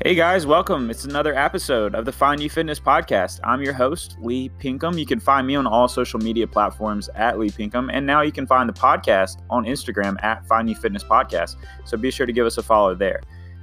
Hey 0.00 0.14
guys, 0.16 0.46
welcome. 0.46 0.90
It's 0.90 1.04
another 1.04 1.34
episode 1.34 1.94
of 1.94 2.06
the 2.06 2.10
Find 2.10 2.42
You 2.42 2.48
Fitness 2.50 2.80
podcast. 2.80 3.38
I'm 3.44 3.62
your 3.62 3.74
host, 3.74 4.16
Lee 4.20 4.48
Pinkham. 4.58 4.96
You 4.98 5.06
can 5.06 5.20
find 5.20 5.46
me 5.46 5.54
on 5.54 5.66
all 5.66 5.86
social 5.86 6.18
media 6.18 6.46
platforms 6.46 7.08
at 7.14 7.38
Lee 7.38 7.50
Pinkham, 7.50 7.88
and 7.90 8.04
now 8.04 8.22
you 8.22 8.32
can 8.32 8.46
find 8.46 8.68
the 8.68 8.72
podcast 8.72 9.42
on 9.50 9.64
Instagram 9.64 10.16
at 10.24 10.44
Find 10.48 10.68
You 10.68 10.74
Fitness 10.74 11.04
Podcast. 11.04 11.56
So 11.84 11.96
be 11.96 12.10
sure 12.10 12.26
to 12.26 12.32
give 12.32 12.46
us 12.46 12.58
a 12.58 12.62
follow 12.62 12.94
there. 12.96 13.20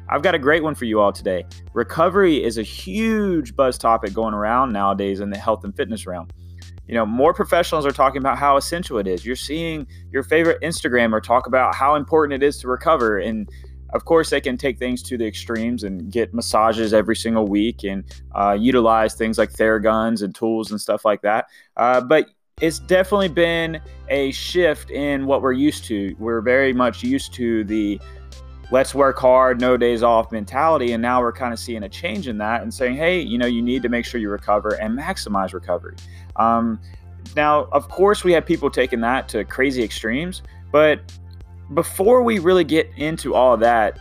I've 0.08 0.22
got 0.22 0.34
a 0.34 0.40
great 0.40 0.64
one 0.64 0.76
for 0.76 0.86
you 0.86 1.02
all 1.02 1.12
today. 1.12 1.46
Recovery 1.74 2.42
is 2.42 2.58
a 2.58 2.64
huge 2.64 3.56
buzz 3.56 3.78
topic 3.78 4.14
going 4.14 4.36
around 4.36 4.72
nowadays 4.72 5.20
in 5.20 5.32
the 5.32 5.38
health 5.38 5.66
and 5.66 5.76
fitness 5.76 6.06
realm. 6.06 6.30
You 6.88 6.96
know, 6.96 7.06
more 7.06 7.34
professionals 7.34 7.86
are 7.86 7.92
talking 7.92 8.20
about 8.20 8.38
how 8.38 8.56
essential 8.56 8.98
it 8.98 9.08
is. 9.08 9.26
You're 9.26 9.36
seeing 9.36 9.86
your 10.12 10.24
favorite 10.24 10.62
Instagrammer 10.62 11.22
talk 11.22 11.48
about 11.48 11.76
how 11.76 11.96
important 11.96 12.42
it 12.42 12.46
is 12.46 12.58
to 12.60 12.68
recover 12.68 13.20
and 13.20 13.50
of 13.94 14.06
course, 14.06 14.30
they 14.30 14.42
can 14.42 14.58
take 14.58 14.78
things 14.78 15.02
to 15.04 15.18
the 15.18 15.26
extremes 15.26 15.84
and 15.84 16.12
get 16.12 16.34
massages 16.34 16.94
every 16.94 17.16
single 17.16 17.48
week 17.48 17.84
and 17.84 18.04
uh, 18.36 18.58
utilize 18.60 19.16
things 19.16 19.38
like 19.38 19.52
Theraguns 19.52 20.22
and 20.22 20.34
tools 20.34 20.72
and 20.72 20.80
stuff 20.80 21.06
like 21.06 21.22
that. 21.22 21.48
Uh, 21.78 22.02
but 22.02 22.28
it's 22.62 22.80
definitely 22.80 23.30
been 23.30 23.82
a 24.10 24.32
shift 24.32 24.92
in 24.92 25.26
what 25.26 25.42
we're 25.42 25.54
used 25.54 25.86
to. 25.86 26.16
We're 26.20 26.42
very 26.42 26.74
much 26.74 27.04
used 27.04 27.34
to 27.36 27.64
the 27.64 28.00
let's 28.72 28.94
work 28.94 29.18
hard, 29.18 29.60
no 29.60 29.78
days 29.78 30.04
off 30.04 30.32
mentality. 30.32 30.92
And 30.92 31.02
now 31.02 31.22
we're 31.22 31.32
kind 31.32 31.54
of 31.54 31.60
seeing 31.60 31.84
a 31.84 31.90
change 31.90 32.28
in 32.28 32.38
that 32.40 32.62
and 32.62 32.74
saying, 32.74 32.96
hey, 32.96 33.20
you 33.20 33.38
know, 33.38 33.48
you 33.48 33.62
need 33.62 33.82
to 33.84 33.90
make 33.90 34.06
sure 34.06 34.20
you 34.20 34.30
recover 34.30 34.76
and 34.76 34.98
maximize 34.98 35.54
recovery. 35.54 35.96
Um, 36.36 36.80
now, 37.36 37.66
of 37.72 37.90
course, 37.90 38.24
we 38.24 38.32
have 38.34 38.46
people 38.46 38.70
taking 38.70 39.02
that 39.02 39.28
to 39.30 39.44
crazy 39.44 39.84
extremes, 39.84 40.42
but 40.72 41.02
before 41.74 42.24
we 42.24 42.40
really 42.40 42.64
get 42.64 42.90
into 42.98 43.36
all 43.36 43.58
that, 43.58 44.00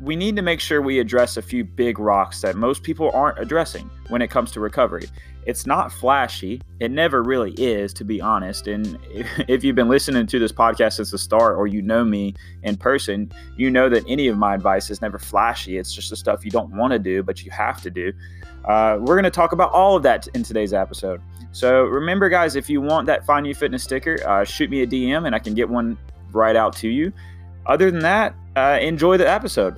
we 0.00 0.14
need 0.14 0.36
to 0.36 0.42
make 0.42 0.60
sure 0.60 0.80
we 0.80 0.98
address 1.00 1.36
a 1.36 1.42
few 1.42 1.64
big 1.64 1.98
rocks 1.98 2.40
that 2.42 2.56
most 2.56 2.82
people 2.82 3.10
aren't 3.12 3.38
addressing 3.38 3.90
when 4.08 4.22
it 4.22 4.28
comes 4.30 4.50
to 4.52 4.60
recovery. 4.60 5.08
It's 5.46 5.66
not 5.66 5.90
flashy. 5.90 6.60
It 6.78 6.90
never 6.90 7.22
really 7.22 7.52
is, 7.52 7.94
to 7.94 8.04
be 8.04 8.20
honest. 8.20 8.68
And 8.68 8.98
if 9.48 9.64
you've 9.64 9.74
been 9.74 9.88
listening 9.88 10.26
to 10.26 10.38
this 10.38 10.52
podcast 10.52 10.94
since 10.94 11.10
the 11.10 11.18
start 11.18 11.56
or 11.56 11.66
you 11.66 11.80
know 11.80 12.04
me 12.04 12.34
in 12.62 12.76
person, 12.76 13.32
you 13.56 13.70
know 13.70 13.88
that 13.88 14.04
any 14.06 14.28
of 14.28 14.36
my 14.36 14.54
advice 14.54 14.90
is 14.90 15.00
never 15.00 15.18
flashy. 15.18 15.78
It's 15.78 15.92
just 15.92 16.10
the 16.10 16.16
stuff 16.16 16.44
you 16.44 16.50
don't 16.50 16.76
want 16.76 16.92
to 16.92 16.98
do, 16.98 17.22
but 17.22 17.44
you 17.44 17.50
have 17.50 17.80
to 17.82 17.90
do. 17.90 18.12
Uh, 18.66 18.98
we're 19.00 19.14
going 19.14 19.24
to 19.24 19.30
talk 19.30 19.52
about 19.52 19.72
all 19.72 19.96
of 19.96 20.02
that 20.02 20.26
in 20.28 20.42
today's 20.42 20.74
episode. 20.74 21.22
So 21.52 21.84
remember, 21.84 22.28
guys, 22.28 22.54
if 22.54 22.68
you 22.68 22.82
want 22.82 23.06
that 23.06 23.24
Find 23.24 23.46
You 23.46 23.54
Fitness 23.54 23.82
sticker, 23.82 24.18
uh, 24.28 24.44
shoot 24.44 24.68
me 24.68 24.82
a 24.82 24.86
DM 24.86 25.26
and 25.26 25.34
I 25.34 25.38
can 25.38 25.54
get 25.54 25.68
one 25.68 25.96
right 26.32 26.56
out 26.56 26.76
to 26.76 26.88
you. 26.88 27.12
Other 27.66 27.90
than 27.90 28.00
that, 28.00 28.34
uh, 28.56 28.78
enjoy 28.80 29.16
the 29.16 29.28
episode. 29.28 29.76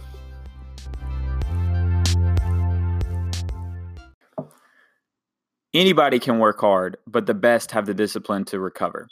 Anybody 5.73 6.19
can 6.19 6.41
work 6.41 6.61
hard, 6.61 6.97
but 7.07 7.27
the 7.27 7.35
best 7.35 7.71
have 7.71 7.87
the 7.87 7.95
discipline 7.95 8.45
to 8.47 8.59
recover. 8.59 9.09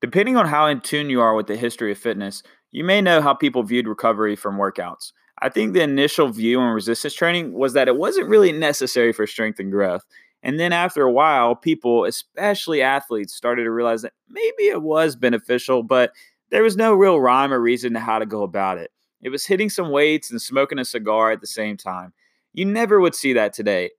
Depending 0.00 0.36
on 0.36 0.46
how 0.46 0.66
in 0.66 0.80
tune 0.80 1.10
you 1.10 1.20
are 1.20 1.34
with 1.34 1.46
the 1.46 1.56
history 1.56 1.92
of 1.92 1.98
fitness, 1.98 2.42
you 2.70 2.84
may 2.84 3.02
know 3.02 3.20
how 3.20 3.34
people 3.34 3.62
viewed 3.62 3.88
recovery 3.88 4.36
from 4.36 4.56
workouts. 4.56 5.12
I 5.40 5.48
think 5.48 5.72
the 5.72 5.82
initial 5.82 6.28
view 6.28 6.60
on 6.60 6.72
resistance 6.72 7.14
training 7.14 7.52
was 7.52 7.72
that 7.74 7.88
it 7.88 7.96
wasn't 7.96 8.28
really 8.28 8.52
necessary 8.52 9.12
for 9.12 9.26
strength 9.26 9.60
and 9.60 9.70
growth. 9.70 10.04
And 10.42 10.58
then 10.58 10.72
after 10.72 11.02
a 11.02 11.12
while, 11.12 11.54
people, 11.54 12.04
especially 12.04 12.80
athletes, 12.80 13.34
started 13.34 13.64
to 13.64 13.70
realize 13.70 14.02
that 14.02 14.14
maybe 14.28 14.68
it 14.68 14.82
was 14.82 15.16
beneficial, 15.16 15.82
but 15.82 16.12
there 16.50 16.62
was 16.62 16.76
no 16.76 16.94
real 16.94 17.20
rhyme 17.20 17.52
or 17.52 17.60
reason 17.60 17.92
to 17.94 18.00
how 18.00 18.18
to 18.18 18.26
go 18.26 18.42
about 18.42 18.78
it. 18.78 18.90
It 19.20 19.30
was 19.30 19.46
hitting 19.46 19.70
some 19.70 19.90
weights 19.90 20.30
and 20.30 20.40
smoking 20.40 20.78
a 20.78 20.84
cigar 20.84 21.30
at 21.30 21.40
the 21.40 21.46
same 21.46 21.76
time. 21.76 22.12
You 22.52 22.64
never 22.64 23.00
would 23.00 23.14
see 23.14 23.32
that 23.34 23.52
today. 23.52 23.90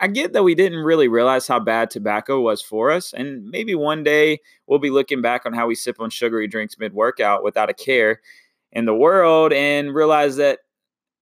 I 0.00 0.08
get 0.08 0.32
that 0.32 0.42
we 0.42 0.54
didn't 0.54 0.80
really 0.80 1.06
realize 1.06 1.46
how 1.46 1.60
bad 1.60 1.90
tobacco 1.90 2.40
was 2.40 2.60
for 2.60 2.90
us, 2.90 3.12
and 3.12 3.44
maybe 3.50 3.74
one 3.74 4.02
day 4.02 4.40
we'll 4.66 4.80
be 4.80 4.90
looking 4.90 5.22
back 5.22 5.46
on 5.46 5.52
how 5.52 5.66
we 5.66 5.74
sip 5.74 6.00
on 6.00 6.10
sugary 6.10 6.48
drinks 6.48 6.78
mid 6.78 6.92
workout 6.92 7.44
without 7.44 7.70
a 7.70 7.74
care 7.74 8.20
in 8.72 8.84
the 8.84 8.94
world 8.94 9.52
and 9.52 9.94
realize 9.94 10.36
that 10.36 10.60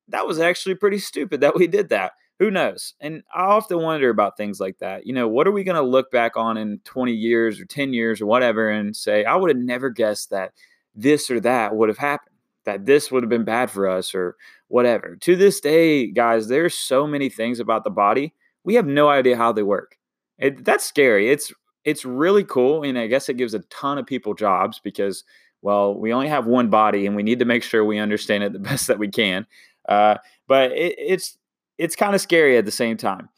that 0.08 0.26
was 0.26 0.38
actually 0.38 0.76
pretty 0.76 0.98
stupid 0.98 1.40
that 1.40 1.56
we 1.56 1.66
did 1.66 1.88
that. 1.90 2.12
Who 2.38 2.50
knows? 2.50 2.94
And 3.00 3.22
I 3.34 3.42
often 3.42 3.82
wonder 3.82 4.08
about 4.08 4.38
things 4.38 4.60
like 4.60 4.78
that. 4.78 5.06
You 5.06 5.12
know, 5.12 5.28
what 5.28 5.46
are 5.46 5.52
we 5.52 5.62
going 5.62 5.76
to 5.76 5.82
look 5.82 6.10
back 6.10 6.38
on 6.38 6.56
in 6.56 6.80
20 6.84 7.12
years 7.12 7.60
or 7.60 7.66
10 7.66 7.92
years 7.92 8.20
or 8.20 8.26
whatever 8.26 8.70
and 8.70 8.96
say, 8.96 9.26
I 9.26 9.36
would 9.36 9.50
have 9.50 9.58
never 9.62 9.90
guessed 9.90 10.30
that 10.30 10.52
this 10.94 11.30
or 11.30 11.40
that 11.40 11.74
would 11.76 11.88
have 11.88 11.98
happened, 11.98 12.34
that 12.64 12.86
this 12.86 13.10
would 13.10 13.22
have 13.22 13.30
been 13.30 13.44
bad 13.44 13.70
for 13.70 13.88
us 13.88 14.14
or 14.14 14.36
whatever. 14.68 15.16
To 15.16 15.36
this 15.36 15.60
day, 15.60 16.06
guys, 16.06 16.48
there's 16.48 16.74
so 16.74 17.06
many 17.06 17.28
things 17.28 17.60
about 17.60 17.84
the 17.84 17.90
body. 17.90 18.34
We 18.64 18.74
have 18.74 18.86
no 18.86 19.08
idea 19.08 19.36
how 19.36 19.52
they 19.52 19.62
work. 19.62 19.96
It, 20.38 20.64
that's 20.64 20.84
scary. 20.86 21.30
It's 21.30 21.52
it's 21.84 22.04
really 22.04 22.44
cool, 22.44 22.82
and 22.82 22.98
I 22.98 23.06
guess 23.06 23.28
it 23.28 23.38
gives 23.38 23.54
a 23.54 23.60
ton 23.70 23.96
of 23.98 24.06
people 24.06 24.34
jobs 24.34 24.80
because, 24.82 25.24
well, 25.62 25.94
we 25.98 26.12
only 26.12 26.28
have 26.28 26.46
one 26.46 26.68
body, 26.68 27.06
and 27.06 27.16
we 27.16 27.22
need 27.22 27.38
to 27.38 27.44
make 27.46 27.62
sure 27.62 27.84
we 27.84 27.98
understand 27.98 28.44
it 28.44 28.52
the 28.52 28.58
best 28.70 28.86
that 28.86 28.98
we 28.98 29.08
can. 29.08 29.46
Uh, 29.88 30.16
but 30.46 30.72
it, 30.72 30.94
it's 30.98 31.38
it's 31.78 31.96
kind 31.96 32.14
of 32.14 32.20
scary 32.20 32.56
at 32.58 32.64
the 32.64 32.70
same 32.70 32.96
time. 32.96 33.28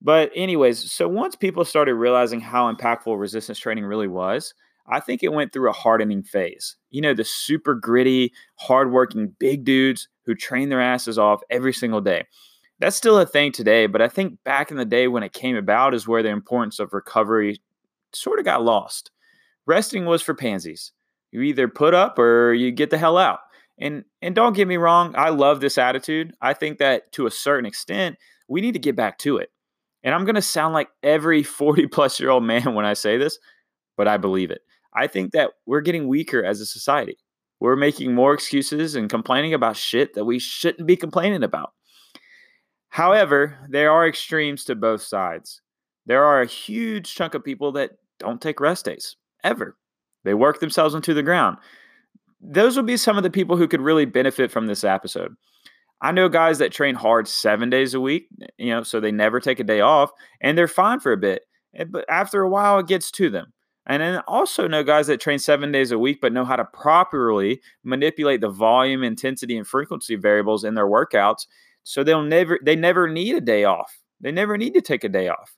But 0.00 0.30
anyways, 0.34 0.92
so 0.92 1.08
once 1.08 1.34
people 1.34 1.64
started 1.64 1.94
realizing 1.94 2.40
how 2.40 2.72
impactful 2.72 3.18
resistance 3.18 3.58
training 3.58 3.84
really 3.84 4.06
was, 4.06 4.54
I 4.90 5.00
think 5.00 5.22
it 5.22 5.32
went 5.32 5.52
through 5.52 5.68
a 5.68 5.74
hardening 5.74 6.22
phase. 6.22 6.76
You 6.90 7.00
know, 7.00 7.14
the 7.14 7.24
super 7.24 7.74
gritty, 7.74 8.32
hardworking 8.56 9.34
big 9.38 9.64
dudes 9.64 10.08
who 10.24 10.34
train 10.34 10.68
their 10.68 10.80
asses 10.80 11.18
off 11.18 11.42
every 11.50 11.72
single 11.72 12.00
day. 12.00 12.24
That's 12.80 12.96
still 12.96 13.18
a 13.18 13.26
thing 13.26 13.52
today, 13.52 13.86
but 13.86 14.00
I 14.00 14.08
think 14.08 14.38
back 14.44 14.70
in 14.70 14.76
the 14.76 14.84
day 14.84 15.08
when 15.08 15.22
it 15.22 15.32
came 15.32 15.56
about 15.56 15.94
is 15.94 16.06
where 16.06 16.22
the 16.22 16.28
importance 16.28 16.78
of 16.78 16.92
recovery 16.92 17.60
sort 18.12 18.38
of 18.38 18.44
got 18.44 18.62
lost. 18.62 19.10
Resting 19.66 20.06
was 20.06 20.22
for 20.22 20.34
pansies. 20.34 20.92
You 21.30 21.42
either 21.42 21.68
put 21.68 21.92
up 21.92 22.18
or 22.18 22.54
you 22.54 22.70
get 22.70 22.90
the 22.90 22.98
hell 22.98 23.18
out. 23.18 23.40
And 23.80 24.04
and 24.22 24.34
don't 24.34 24.56
get 24.56 24.66
me 24.66 24.76
wrong, 24.76 25.14
I 25.16 25.28
love 25.28 25.60
this 25.60 25.78
attitude. 25.78 26.34
I 26.40 26.54
think 26.54 26.78
that 26.78 27.12
to 27.12 27.26
a 27.26 27.30
certain 27.30 27.66
extent, 27.66 28.16
we 28.48 28.60
need 28.60 28.72
to 28.72 28.78
get 28.78 28.96
back 28.96 29.18
to 29.18 29.36
it. 29.36 29.50
And 30.02 30.14
I'm 30.14 30.24
going 30.24 30.36
to 30.36 30.42
sound 30.42 30.74
like 30.74 30.88
every 31.02 31.42
40 31.42 31.86
plus 31.88 32.18
year 32.18 32.30
old 32.30 32.44
man 32.44 32.74
when 32.74 32.84
I 32.84 32.94
say 32.94 33.18
this, 33.18 33.38
but 33.96 34.08
I 34.08 34.16
believe 34.16 34.50
it. 34.50 34.62
I 34.94 35.06
think 35.06 35.32
that 35.32 35.50
we're 35.66 35.80
getting 35.80 36.08
weaker 36.08 36.44
as 36.44 36.60
a 36.60 36.66
society. 36.66 37.16
We're 37.60 37.76
making 37.76 38.14
more 38.14 38.34
excuses 38.34 38.94
and 38.94 39.10
complaining 39.10 39.52
about 39.52 39.76
shit 39.76 40.14
that 40.14 40.24
we 40.24 40.38
shouldn't 40.38 40.86
be 40.86 40.96
complaining 40.96 41.42
about. 41.42 41.72
However, 42.88 43.58
there 43.68 43.90
are 43.90 44.06
extremes 44.06 44.64
to 44.64 44.74
both 44.74 45.02
sides. 45.02 45.60
There 46.06 46.24
are 46.24 46.40
a 46.40 46.46
huge 46.46 47.14
chunk 47.14 47.34
of 47.34 47.44
people 47.44 47.72
that 47.72 47.92
don't 48.18 48.40
take 48.40 48.60
rest 48.60 48.84
days 48.84 49.16
ever. 49.44 49.76
They 50.24 50.34
work 50.34 50.60
themselves 50.60 50.94
into 50.94 51.14
the 51.14 51.22
ground. 51.22 51.58
Those 52.40 52.76
would 52.76 52.86
be 52.86 52.96
some 52.96 53.16
of 53.16 53.24
the 53.24 53.30
people 53.30 53.56
who 53.56 53.68
could 53.68 53.80
really 53.80 54.04
benefit 54.04 54.50
from 54.50 54.66
this 54.66 54.84
episode. 54.84 55.34
I 56.00 56.12
know 56.12 56.28
guys 56.28 56.58
that 56.58 56.72
train 56.72 56.94
hard 56.94 57.26
seven 57.26 57.70
days 57.70 57.92
a 57.92 58.00
week, 58.00 58.28
you 58.56 58.70
know, 58.70 58.84
so 58.84 59.00
they 59.00 59.10
never 59.10 59.40
take 59.40 59.58
a 59.58 59.64
day 59.64 59.80
off 59.80 60.10
and 60.40 60.56
they're 60.56 60.68
fine 60.68 61.00
for 61.00 61.12
a 61.12 61.16
bit. 61.16 61.42
Eh, 61.74 61.84
but 61.84 62.04
after 62.08 62.40
a 62.40 62.48
while, 62.48 62.78
it 62.78 62.86
gets 62.86 63.10
to 63.12 63.30
them. 63.30 63.52
And 63.88 64.02
then 64.02 64.18
also 64.28 64.68
know 64.68 64.84
guys 64.84 65.06
that 65.06 65.18
train 65.18 65.38
seven 65.38 65.72
days 65.72 65.90
a 65.90 65.98
week, 65.98 66.20
but 66.20 66.32
know 66.32 66.44
how 66.44 66.56
to 66.56 66.64
properly 66.66 67.62
manipulate 67.84 68.42
the 68.42 68.50
volume, 68.50 69.02
intensity, 69.02 69.56
and 69.56 69.66
frequency 69.66 70.14
variables 70.14 70.62
in 70.62 70.74
their 70.74 70.86
workouts. 70.86 71.46
So 71.84 72.04
they'll 72.04 72.22
never, 72.22 72.60
they 72.62 72.76
never 72.76 73.08
need 73.08 73.34
a 73.34 73.40
day 73.40 73.64
off. 73.64 73.98
They 74.20 74.30
never 74.30 74.58
need 74.58 74.74
to 74.74 74.82
take 74.82 75.04
a 75.04 75.08
day 75.08 75.28
off. 75.28 75.56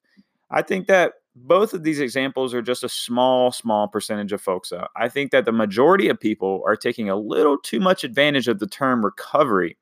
I 0.48 0.62
think 0.62 0.86
that 0.86 1.14
both 1.34 1.74
of 1.74 1.82
these 1.82 1.98
examples 1.98 2.54
are 2.54 2.62
just 2.62 2.84
a 2.84 2.88
small, 2.88 3.50
small 3.50 3.88
percentage 3.88 4.32
of 4.32 4.40
folks. 4.40 4.72
I 4.96 5.08
think 5.08 5.32
that 5.32 5.44
the 5.44 5.52
majority 5.52 6.08
of 6.08 6.20
people 6.20 6.62
are 6.66 6.76
taking 6.76 7.08
a 7.08 7.16
little 7.16 7.58
too 7.58 7.80
much 7.80 8.04
advantage 8.04 8.46
of 8.46 8.60
the 8.60 8.66
term 8.66 9.04
recovery. 9.04 9.76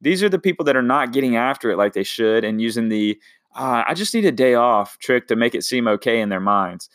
These 0.00 0.22
are 0.22 0.28
the 0.28 0.38
people 0.38 0.64
that 0.64 0.76
are 0.76 0.82
not 0.82 1.12
getting 1.12 1.36
after 1.36 1.70
it 1.70 1.76
like 1.76 1.92
they 1.92 2.04
should 2.04 2.44
and 2.44 2.60
using 2.60 2.88
the 2.88 3.20
uh, 3.54 3.82
I 3.86 3.94
just 3.94 4.14
need 4.14 4.24
a 4.24 4.32
day 4.32 4.54
off 4.54 4.98
trick 4.98 5.26
to 5.28 5.36
make 5.36 5.54
it 5.54 5.64
seem 5.64 5.88
okay 5.88 6.20
in 6.20 6.28
their 6.28 6.40
minds 6.40 6.88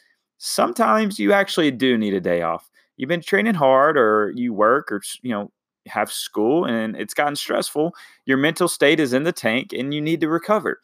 sometimes 0.43 1.19
you 1.19 1.31
actually 1.31 1.71
do 1.71 1.97
need 1.97 2.13
a 2.13 2.19
day 2.19 2.41
off. 2.41 2.69
You've 2.97 3.07
been 3.07 3.21
training 3.21 3.53
hard 3.55 3.97
or 3.97 4.33
you 4.35 4.53
work 4.53 4.91
or 4.91 5.01
you 5.21 5.31
know 5.31 5.51
have 5.87 6.11
school 6.11 6.65
and 6.65 6.97
it's 6.97 7.13
gotten 7.13 7.35
stressful. 7.37 7.93
Your 8.25 8.37
mental 8.37 8.67
state 8.67 8.99
is 8.99 9.13
in 9.13 9.23
the 9.23 9.31
tank 9.31 9.71
and 9.71 9.93
you 9.93 10.01
need 10.01 10.19
to 10.21 10.27
recover. 10.27 10.81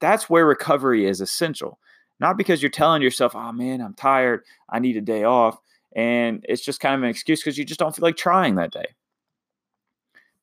That's 0.00 0.28
where 0.28 0.46
recovery 0.46 1.06
is 1.06 1.22
essential. 1.22 1.78
Not 2.20 2.36
because 2.36 2.62
you're 2.62 2.70
telling 2.70 3.00
yourself, 3.00 3.34
"Oh 3.34 3.52
man, 3.52 3.80
I'm 3.80 3.94
tired. 3.94 4.42
I 4.68 4.78
need 4.78 4.96
a 4.98 5.00
day 5.00 5.24
off." 5.24 5.58
And 5.96 6.44
it's 6.48 6.62
just 6.64 6.80
kind 6.80 6.94
of 6.94 7.02
an 7.02 7.08
excuse 7.08 7.40
because 7.40 7.56
you 7.56 7.64
just 7.64 7.80
don't 7.80 7.96
feel 7.96 8.02
like 8.02 8.16
trying 8.16 8.56
that 8.56 8.72
day. 8.72 8.94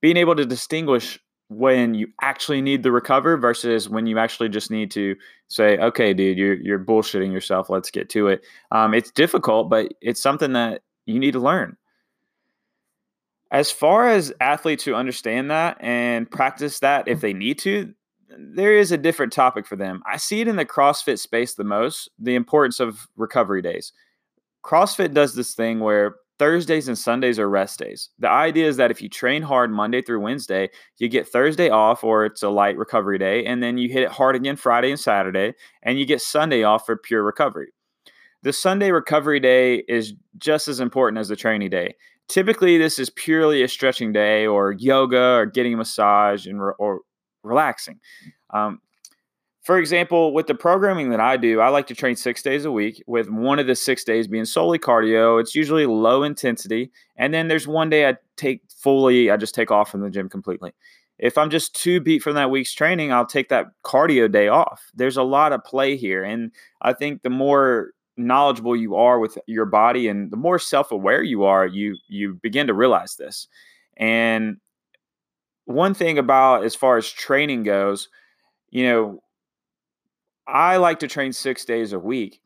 Being 0.02 0.18
able 0.18 0.36
to 0.36 0.46
distinguish 0.46 1.20
when 1.50 1.94
you 1.94 2.08
actually 2.22 2.62
need 2.62 2.84
the 2.84 2.92
recover 2.92 3.38
versus 3.38 3.88
when 3.88 4.08
you 4.08 4.18
actually 4.18 4.50
just 4.50 4.72
need 4.72 4.90
to 4.92 5.16
say, 5.48 5.78
okay, 5.78 6.14
dude, 6.14 6.38
you're 6.38 6.56
you're 6.56 6.80
bullshitting 6.80 7.32
yourself. 7.32 7.70
Let's 7.70 7.92
get 7.92 8.10
to 8.10 8.28
it. 8.28 8.44
Um, 8.72 8.94
it's 8.94 9.12
difficult, 9.12 9.70
but 9.70 9.94
it's 10.02 10.22
something 10.22 10.54
that 10.54 10.82
you 11.06 11.20
need 11.20 11.34
to 11.34 11.40
learn. 11.40 11.78
As 13.52 13.72
far 13.72 14.10
as 14.10 14.34
athletes 14.42 14.84
who 14.84 14.96
understand 14.96 15.52
that 15.52 15.78
and 15.80 16.30
practice 16.30 16.80
that 16.80 17.08
if 17.08 17.22
they 17.22 17.32
need 17.32 17.60
to, 17.60 17.94
there 18.38 18.76
is 18.76 18.92
a 18.92 18.98
different 18.98 19.32
topic 19.32 19.68
for 19.68 19.76
them. 19.76 20.02
I 20.06 20.18
see 20.18 20.42
it 20.42 20.48
in 20.48 20.56
the 20.56 20.66
CrossFit 20.66 21.20
space 21.20 21.54
the 21.54 21.64
most 21.64 22.10
the 22.20 22.36
importance 22.36 22.80
of 22.80 23.08
recovery 23.16 23.62
days. 23.62 23.94
CrossFit 24.64 25.14
does 25.14 25.36
this 25.36 25.54
thing 25.54 25.80
where 25.80 26.16
Thursdays 26.38 26.88
and 26.88 26.98
Sundays 26.98 27.40
are 27.40 27.50
rest 27.50 27.80
days. 27.80 28.10
The 28.20 28.30
idea 28.30 28.68
is 28.68 28.78
that 28.78 28.92
if 28.92 29.02
you 29.02 29.10
train 29.10 29.42
hard 29.42 29.72
Monday 29.72 30.02
through 30.02 30.20
Wednesday, 30.20 30.70
you 30.98 31.08
get 31.08 31.28
Thursday 31.28 31.70
off 31.70 32.04
or 32.04 32.26
it's 32.26 32.44
a 32.44 32.50
light 32.50 32.78
recovery 32.78 33.18
day, 33.18 33.46
and 33.46 33.64
then 33.64 33.78
you 33.78 33.90
hit 33.90 34.04
it 34.04 34.12
hard 34.12 34.36
again 34.36 34.56
Friday 34.56 34.90
and 34.90 35.00
Saturday, 35.00 35.54
and 35.84 35.98
you 35.98 36.06
get 36.06 36.22
Sunday 36.22 36.64
off 36.64 36.86
for 36.86 36.98
pure 36.98 37.24
recovery. 37.24 37.72
The 38.44 38.54
Sunday 38.54 38.92
recovery 38.92 39.40
day 39.40 39.84
is 39.88 40.14
just 40.38 40.68
as 40.68 40.80
important 40.80 41.20
as 41.20 41.30
the 41.30 41.36
training 41.36 41.70
day. 41.70 41.96
Typically, 42.28 42.78
this 42.78 43.00
is 43.00 43.10
purely 43.10 43.64
a 43.64 43.68
stretching 43.68 44.12
day 44.12 44.46
or 44.46 44.74
yoga 44.74 45.36
or 45.36 45.46
getting 45.46 45.74
a 45.74 45.78
massage 45.78 46.46
and 46.46 46.62
re- 46.62 46.74
or 46.78 47.02
relaxing. 47.44 48.00
Um, 48.52 48.82
for 49.66 49.80
example, 49.80 50.32
with 50.32 50.46
the 50.46 50.54
programming 50.54 51.10
that 51.10 51.20
I 51.20 51.38
do, 51.38 51.60
I 51.60 51.70
like 51.70 51.88
to 51.88 51.96
train 51.96 52.16
six 52.16 52.44
days 52.44 52.66
a 52.66 52.72
week, 52.72 53.04
with 53.08 53.32
one 53.32 53.58
of 53.58 53.66
the 53.66 53.76
six 53.76 54.04
days 54.04 54.28
being 54.28 54.46
solely 54.46 54.78
cardio. 54.78 55.42
It's 55.42 55.56
usually 55.56 55.88
low 55.88 56.22
intensity. 56.22 56.92
And 57.18 57.34
then 57.34 57.48
there's 57.48 57.68
one 57.68 57.90
day 57.90 58.08
I 58.08 58.18
take 58.38 58.62
fully, 58.70 59.32
I 59.32 59.38
just 59.38 59.56
take 59.56 59.72
off 59.72 59.90
from 59.90 60.02
the 60.02 60.12
gym 60.12 60.30
completely. 60.30 60.72
If 61.18 61.36
I'm 61.36 61.50
just 61.50 61.76
too 61.76 62.00
beat 62.00 62.22
from 62.22 62.36
that 62.36 62.52
week's 62.52 62.76
training, 62.76 63.12
I'll 63.12 63.26
take 63.26 63.50
that 63.50 63.66
cardio 63.84 64.32
day 64.32 64.50
off. 64.50 64.84
There's 64.94 65.18
a 65.18 65.24
lot 65.24 65.52
of 65.52 65.64
play 65.64 65.98
here. 65.98 66.24
And 66.24 66.52
I 66.84 66.94
think 66.94 67.24
the 67.24 67.32
more 67.32 67.90
knowledgeable 68.18 68.76
you 68.76 68.94
are 68.94 69.18
with 69.18 69.36
your 69.48 69.66
body 69.66 70.08
and 70.08 70.30
the 70.30 70.38
more 70.38 70.60
self-aware 70.60 71.24
you 71.24 71.44
are, 71.44 71.66
you 71.66 71.98
you 72.08 72.36
begin 72.36 72.68
to 72.68 72.76
realize 72.76 73.16
this. 73.16 73.48
And 73.98 74.58
one 75.66 75.96
thing 75.96 76.20
about 76.20 76.66
as 76.66 76.76
far 76.76 76.98
as 76.98 77.10
training 77.10 77.64
goes, 77.64 78.10
you 78.70 78.84
know, 78.84 79.24
I 80.48 80.78
like 80.78 81.00
to 81.00 81.08
train 81.08 81.34
six 81.34 81.66
days 81.66 81.94
a 81.94 82.00
week. 82.00 82.42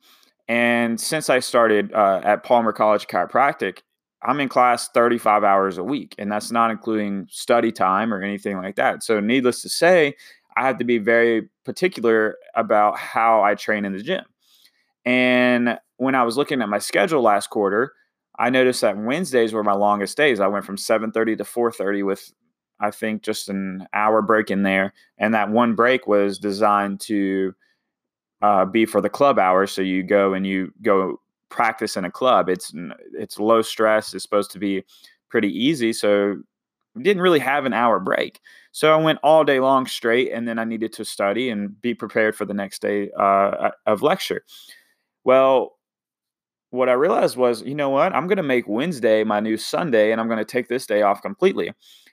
And 0.48 1.00
since 1.00 1.30
I 1.30 1.40
started 1.40 1.94
uh, 1.94 2.22
at 2.24 2.44
Palmer 2.44 2.72
College 2.74 3.08
Chiropractic, 3.08 3.80
I'm 4.24 4.40
in 4.40 4.50
class 4.50 4.90
35 4.90 5.44
hours 5.44 5.78
a 5.78 5.84
week, 5.84 6.16
and 6.18 6.32
that's 6.32 6.52
not 6.52 6.72
including 6.72 7.28
study 7.30 7.72
time 7.72 8.14
or 8.14 8.22
anything 8.22 8.58
like 8.58 8.76
that. 8.76 9.04
So, 9.04 9.20
needless 9.20 9.62
to 9.62 9.70
say, 9.70 10.16
I 10.58 10.66
have 10.68 10.78
to 10.80 10.84
be 10.84 10.98
very 10.98 11.50
particular 11.64 12.38
about 12.56 12.98
how 12.98 13.44
I 13.44 13.56
train 13.56 13.86
in 13.86 13.94
the 13.94 14.04
gym. 14.04 14.26
And 15.06 15.80
when 15.98 16.16
I 16.16 16.24
was 16.24 16.36
looking 16.36 16.62
at 16.62 16.68
my 16.68 16.80
schedule 16.80 17.22
last 17.22 17.50
quarter, 17.50 17.94
I 18.38 18.50
noticed 18.50 18.82
that 18.82 18.98
Wednesdays 18.98 19.54
were 19.54 19.64
my 19.64 19.74
longest 19.74 20.18
days. 20.18 20.40
I 20.40 20.48
went 20.48 20.66
from 20.66 20.78
7:30 20.78 21.38
to 21.38 21.44
4:30 21.46 22.04
with 22.04 22.34
I 22.82 22.92
think 22.92 23.22
just 23.22 23.50
an 23.50 23.88
hour 23.94 24.22
break 24.22 24.52
in 24.52 24.64
there, 24.64 24.94
and 25.18 25.34
that 25.34 25.50
one 25.50 25.76
break 25.76 26.08
was 26.08 26.40
designed 26.40 27.00
to 27.02 27.54
uh, 28.42 28.66
be 28.66 28.86
for 28.86 29.02
the 29.02 29.10
club 29.10 29.40
hours. 29.40 29.72
So 29.72 29.82
you 29.82 30.04
go 30.04 30.34
and 30.34 30.46
you 30.46 30.74
go 30.82 31.20
practice 31.50 31.98
in 31.98 32.06
a 32.06 32.12
club. 32.12 32.50
It's 32.50 32.72
it's 33.14 33.40
low 33.40 33.62
stress. 33.62 34.14
It's 34.14 34.24
supposed 34.24 34.52
to 34.52 34.60
be 34.60 34.84
pretty 35.30 35.50
easy. 35.50 35.94
So 35.94 36.38
didn't 37.02 37.22
really 37.22 37.40
have 37.40 37.66
an 37.66 37.74
hour 37.74 38.00
break. 38.00 38.40
So 38.72 38.94
I 38.94 39.02
went 39.02 39.20
all 39.24 39.44
day 39.44 39.60
long 39.60 39.86
straight, 39.88 40.32
and 40.32 40.48
then 40.48 40.60
I 40.60 40.64
needed 40.64 40.94
to 40.94 41.06
study 41.06 41.50
and 41.50 41.80
be 41.82 41.94
prepared 41.94 42.36
for 42.36 42.46
the 42.46 42.54
next 42.54 42.82
day 42.82 43.10
uh, 43.18 43.72
of 43.86 44.02
lecture. 44.02 44.44
Well, 45.24 45.78
what 46.72 46.90
I 46.90 46.94
realized 46.94 47.36
was, 47.36 47.64
you 47.64 47.74
know 47.74 47.90
what? 47.90 48.14
I'm 48.14 48.28
going 48.28 48.38
to 48.38 48.44
make 48.44 48.68
Wednesday 48.68 49.24
my 49.24 49.40
new 49.40 49.58
Sunday, 49.58 50.12
and 50.12 50.22
I'm 50.22 50.28
going 50.28 50.40
to 50.40 50.46
take 50.46 50.68
this 50.68 50.86
day 50.86 51.02
off 51.02 51.22
completely. 51.22 51.72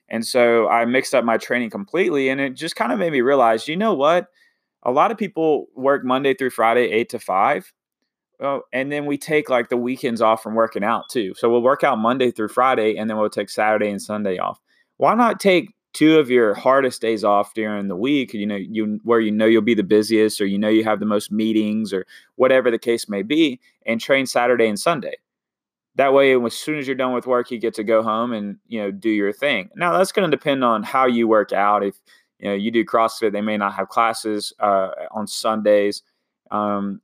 And 0.09 0.25
so 0.25 0.69
I 0.69 0.85
mixed 0.85 1.15
up 1.15 1.25
my 1.25 1.37
training 1.37 1.71
completely, 1.71 2.29
and 2.29 2.41
it 2.41 2.55
just 2.55 2.77
kind 2.77 2.93
of 2.93 2.99
made 2.99 3.13
me 3.13 3.21
realize, 3.21 3.69
you 3.69 3.77
know 3.77 3.93
what? 3.93 4.29
A 4.87 4.93
lot 4.93 5.11
of 5.11 5.19
people 5.19 5.67
work 5.75 6.05
Monday 6.05 6.33
through 6.33 6.51
Friday, 6.51 6.93
eight 6.93 7.11
to 7.11 7.19
five. 7.19 7.73
Well, 8.39 8.63
and 8.73 8.93
then 8.93 9.05
we 9.05 9.19
take 9.19 9.51
like 9.51 9.69
the 9.69 9.77
weekends 9.77 10.23
off 10.23 10.43
from 10.43 10.55
working 10.55 10.85
out 10.85 11.09
too. 11.11 11.35
So 11.37 11.51
we'll 11.51 11.63
work 11.63 11.83
out 11.83 11.99
Monday 11.99 12.31
through 12.31 12.49
Friday, 12.49 12.97
and 12.97 13.11
then 13.11 13.19
we'll 13.19 13.29
take 13.29 13.51
Saturday 13.51 13.91
and 13.91 14.01
Sunday 14.01 14.39
off. 14.39 14.61
Why 14.99 15.15
not 15.15 15.41
take 15.41 15.75
two 15.93 16.19
of 16.19 16.31
your 16.31 16.55
hardest 16.55 17.01
days 17.01 17.25
off 17.25 17.53
during 17.55 17.89
the 17.89 17.97
week? 17.97 18.33
You 18.33 18.47
know, 18.47 18.57
you 18.57 19.01
where 19.03 19.21
you 19.21 19.33
know 19.33 19.47
you'll 19.47 19.63
be 19.63 19.75
the 19.75 19.83
busiest, 19.83 20.41
or 20.41 20.47
you 20.47 20.59
know 20.59 20.69
you 20.69 20.85
have 20.85 21.01
the 21.01 21.07
most 21.07 21.33
meetings, 21.33 21.93
or 21.93 22.07
whatever 22.37 22.71
the 22.71 22.79
case 22.79 23.09
may 23.09 23.23
be, 23.23 23.59
and 23.85 24.01
train 24.01 24.25
Saturday 24.25 24.69
and 24.69 24.79
Sunday. 24.79 25.17
That 25.97 26.13
way, 26.13 26.37
as 26.39 26.55
soon 26.55 26.79
as 26.79 26.87
you're 26.87 26.95
done 26.95 27.15
with 27.15 27.27
work, 27.27 27.51
you 27.51 27.59
get 27.59 27.75
to 27.75 27.85
go 27.85 28.03
home 28.03 28.33
and 28.33 28.59
you 28.69 28.81
know 28.81 28.93
do 28.93 29.11
your 29.11 29.33
thing. 29.33 29.71
Now 29.75 29.99
that's 29.99 30.13
going 30.13 30.31
to 30.31 30.37
depend 30.37 30.63
on 30.63 30.85
how 30.85 31.07
you 31.07 31.27
work 31.27 31.53
out. 31.53 31.83
If 31.83 31.97
you 32.39 32.49
know 32.49 32.55
you 32.55 32.71
do 32.71 32.85
CrossFit, 32.85 33.33
they 33.33 33.41
may 33.41 33.57
not 33.57 33.75
have 33.75 33.89
classes 33.89 34.53
uh, 34.61 34.91
on 35.11 35.27
Sundays. 35.27 36.03
Um, 36.51 37.01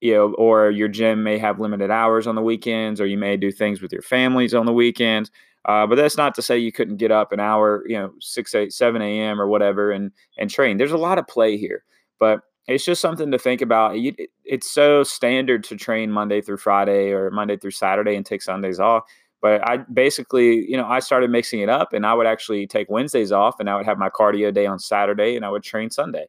you 0.00 0.12
know, 0.12 0.34
or 0.34 0.70
your 0.70 0.88
gym 0.88 1.22
may 1.22 1.38
have 1.38 1.58
limited 1.58 1.90
hours 1.90 2.26
on 2.26 2.34
the 2.34 2.42
weekends, 2.42 3.00
or 3.00 3.06
you 3.06 3.16
may 3.16 3.38
do 3.38 3.50
things 3.50 3.80
with 3.80 3.90
your 3.90 4.02
families 4.02 4.52
on 4.52 4.66
the 4.66 4.72
weekends. 4.72 5.30
Uh, 5.64 5.86
but 5.86 5.94
that's 5.94 6.18
not 6.18 6.34
to 6.34 6.42
say 6.42 6.58
you 6.58 6.72
couldn't 6.72 6.98
get 6.98 7.10
up 7.10 7.32
an 7.32 7.40
hour, 7.40 7.82
you 7.86 7.96
know, 7.96 8.12
six, 8.20 8.54
eight, 8.54 8.72
seven 8.72 9.00
a.m. 9.00 9.40
or 9.40 9.48
whatever, 9.48 9.90
and 9.90 10.10
and 10.36 10.50
train. 10.50 10.76
There's 10.76 10.92
a 10.92 10.98
lot 10.98 11.18
of 11.18 11.26
play 11.26 11.56
here, 11.56 11.84
but 12.20 12.40
it's 12.66 12.84
just 12.84 13.00
something 13.00 13.30
to 13.30 13.38
think 13.38 13.62
about. 13.62 13.96
It's 14.44 14.70
so 14.70 15.02
standard 15.02 15.64
to 15.64 15.76
train 15.76 16.10
Monday 16.10 16.40
through 16.40 16.58
Friday 16.58 17.12
or 17.12 17.30
Monday 17.30 17.56
through 17.56 17.72
Saturday 17.72 18.14
and 18.14 18.24
take 18.24 18.42
Sundays 18.42 18.80
off. 18.80 19.04
But 19.44 19.60
I 19.68 19.76
basically, 19.76 20.66
you 20.70 20.74
know, 20.74 20.86
I 20.86 21.00
started 21.00 21.28
mixing 21.28 21.60
it 21.60 21.68
up 21.68 21.92
and 21.92 22.06
I 22.06 22.14
would 22.14 22.26
actually 22.26 22.66
take 22.66 22.88
Wednesdays 22.88 23.30
off 23.30 23.60
and 23.60 23.68
I 23.68 23.76
would 23.76 23.84
have 23.84 23.98
my 23.98 24.08
cardio 24.08 24.54
day 24.54 24.64
on 24.64 24.78
Saturday 24.78 25.36
and 25.36 25.44
I 25.44 25.50
would 25.50 25.62
train 25.62 25.90
Sunday. 25.90 26.28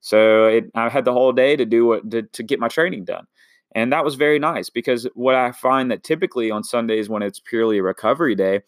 So 0.00 0.46
it, 0.46 0.64
I 0.74 0.88
had 0.88 1.04
the 1.04 1.12
whole 1.12 1.32
day 1.32 1.54
to 1.54 1.64
do 1.64 1.86
what 1.86 2.10
to, 2.10 2.22
to 2.22 2.42
get 2.42 2.58
my 2.58 2.66
training 2.66 3.04
done. 3.04 3.28
And 3.76 3.92
that 3.92 4.04
was 4.04 4.16
very 4.16 4.40
nice 4.40 4.68
because 4.68 5.06
what 5.14 5.36
I 5.36 5.52
find 5.52 5.92
that 5.92 6.02
typically 6.02 6.50
on 6.50 6.64
Sundays 6.64 7.08
when 7.08 7.22
it's 7.22 7.38
purely 7.38 7.78
a 7.78 7.84
recovery 7.84 8.34
day, 8.34 8.62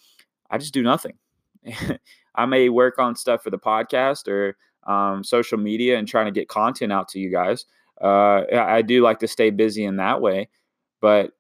I 0.49 0.59
just 0.59 0.73
do 0.73 0.85
nothing. 0.85 1.15
I 2.37 2.47
may 2.47 2.69
work 2.69 3.01
on 3.01 3.17
stuff 3.17 3.43
for 3.43 3.51
the 3.51 3.59
podcast 3.59 4.29
or 4.29 4.57
um, 4.87 5.25
social 5.25 5.59
media 5.59 5.99
and 5.99 6.07
trying 6.07 6.27
to 6.27 6.41
get 6.41 6.49
content 6.49 6.93
out 6.93 7.09
to 7.09 7.19
you 7.19 7.33
guys. 7.33 7.65
Uh, 8.01 8.45
I 8.55 8.81
do 8.81 9.03
like 9.03 9.19
to 9.19 9.27
stay 9.27 9.51
busy 9.51 9.85
in 9.85 9.97
that 9.97 10.21
way, 10.21 10.51
but 11.01 11.33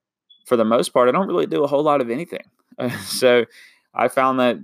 for 0.49 0.57
the 0.57 0.65
most 0.65 0.91
part, 0.91 1.09
I 1.09 1.13
don't 1.13 1.29
really 1.29 1.47
do 1.47 1.63
a 1.63 1.69
whole 1.69 1.83
lot 1.83 2.01
of 2.01 2.11
anything. 2.11 2.45
so 3.05 3.45
I 3.95 4.09
found 4.09 4.41
that 4.41 4.59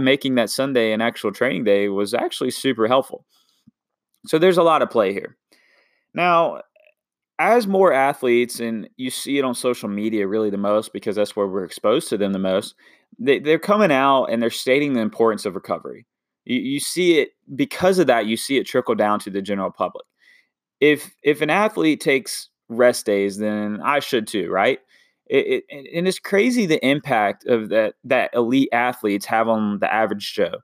making 0.00 0.36
that 0.36 0.50
Sunday 0.50 0.92
an 0.92 1.00
actual 1.00 1.32
training 1.32 1.64
day 1.64 1.88
was 1.88 2.14
actually 2.14 2.50
super 2.50 2.86
helpful. 2.86 3.24
So 4.26 4.38
there's 4.38 4.58
a 4.58 4.62
lot 4.62 4.82
of 4.82 4.90
play 4.90 5.12
here. 5.12 5.36
Now, 6.14 6.62
as 7.38 7.66
more 7.66 7.92
athletes, 7.92 8.60
and 8.60 8.88
you 8.96 9.10
see 9.10 9.38
it 9.38 9.44
on 9.44 9.54
social 9.54 9.88
media 9.88 10.26
really 10.26 10.50
the 10.50 10.56
most 10.56 10.92
because 10.92 11.16
that's 11.16 11.36
where 11.36 11.46
we're 11.46 11.64
exposed 11.64 12.08
to 12.08 12.16
them 12.16 12.32
the 12.32 12.38
most, 12.38 12.74
they, 13.18 13.38
are 13.52 13.58
coming 13.58 13.92
out 13.92 14.26
and 14.26 14.42
they're 14.42 14.50
stating 14.50 14.94
the 14.94 15.00
importance 15.00 15.44
of 15.44 15.54
recovery. 15.54 16.06
You, 16.44 16.58
you 16.58 16.80
see 16.80 17.18
it 17.18 17.30
because 17.54 17.98
of 17.98 18.06
that, 18.06 18.26
you 18.26 18.36
see 18.36 18.56
it 18.56 18.64
trickle 18.64 18.94
down 18.94 19.20
to 19.20 19.30
the 19.30 19.42
general 19.42 19.70
public. 19.70 20.06
If 20.80 21.14
if 21.22 21.40
an 21.40 21.50
athlete 21.50 22.00
takes 22.00 22.48
rest 22.68 23.06
days, 23.06 23.38
then 23.38 23.80
I 23.82 24.00
should 24.00 24.26
too, 24.26 24.50
right? 24.50 24.80
It, 25.28 25.64
it, 25.68 25.86
and 25.94 26.06
it's 26.06 26.18
crazy 26.18 26.66
the 26.66 26.84
impact 26.86 27.46
of 27.46 27.68
that 27.70 27.94
that 28.04 28.30
elite 28.34 28.68
athletes 28.72 29.26
have 29.26 29.48
on 29.48 29.78
the 29.80 29.92
average 29.92 30.34
Joe. 30.34 30.58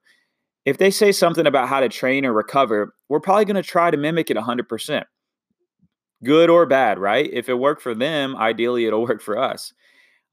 If 0.64 0.78
they 0.78 0.90
say 0.90 1.10
something 1.10 1.46
about 1.46 1.68
how 1.68 1.80
to 1.80 1.88
train 1.88 2.24
or 2.24 2.32
recover, 2.32 2.94
we're 3.08 3.20
probably 3.20 3.44
going 3.44 3.56
to 3.56 3.62
try 3.62 3.90
to 3.90 3.96
mimic 3.96 4.30
it 4.30 4.36
100%. 4.36 5.02
Good 6.22 6.50
or 6.50 6.66
bad, 6.66 7.00
right? 7.00 7.28
If 7.32 7.48
it 7.48 7.54
worked 7.54 7.82
for 7.82 7.96
them, 7.96 8.36
ideally 8.36 8.86
it'll 8.86 9.02
work 9.02 9.20
for 9.20 9.36
us. 9.36 9.72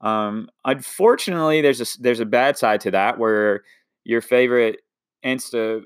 Um, 0.00 0.48
unfortunately, 0.64 1.60
there's 1.60 1.80
a 1.80 2.00
there's 2.00 2.20
a 2.20 2.26
bad 2.26 2.56
side 2.56 2.80
to 2.82 2.90
that 2.92 3.18
where 3.18 3.62
your 4.04 4.20
favorite 4.20 4.80
Insta 5.24 5.82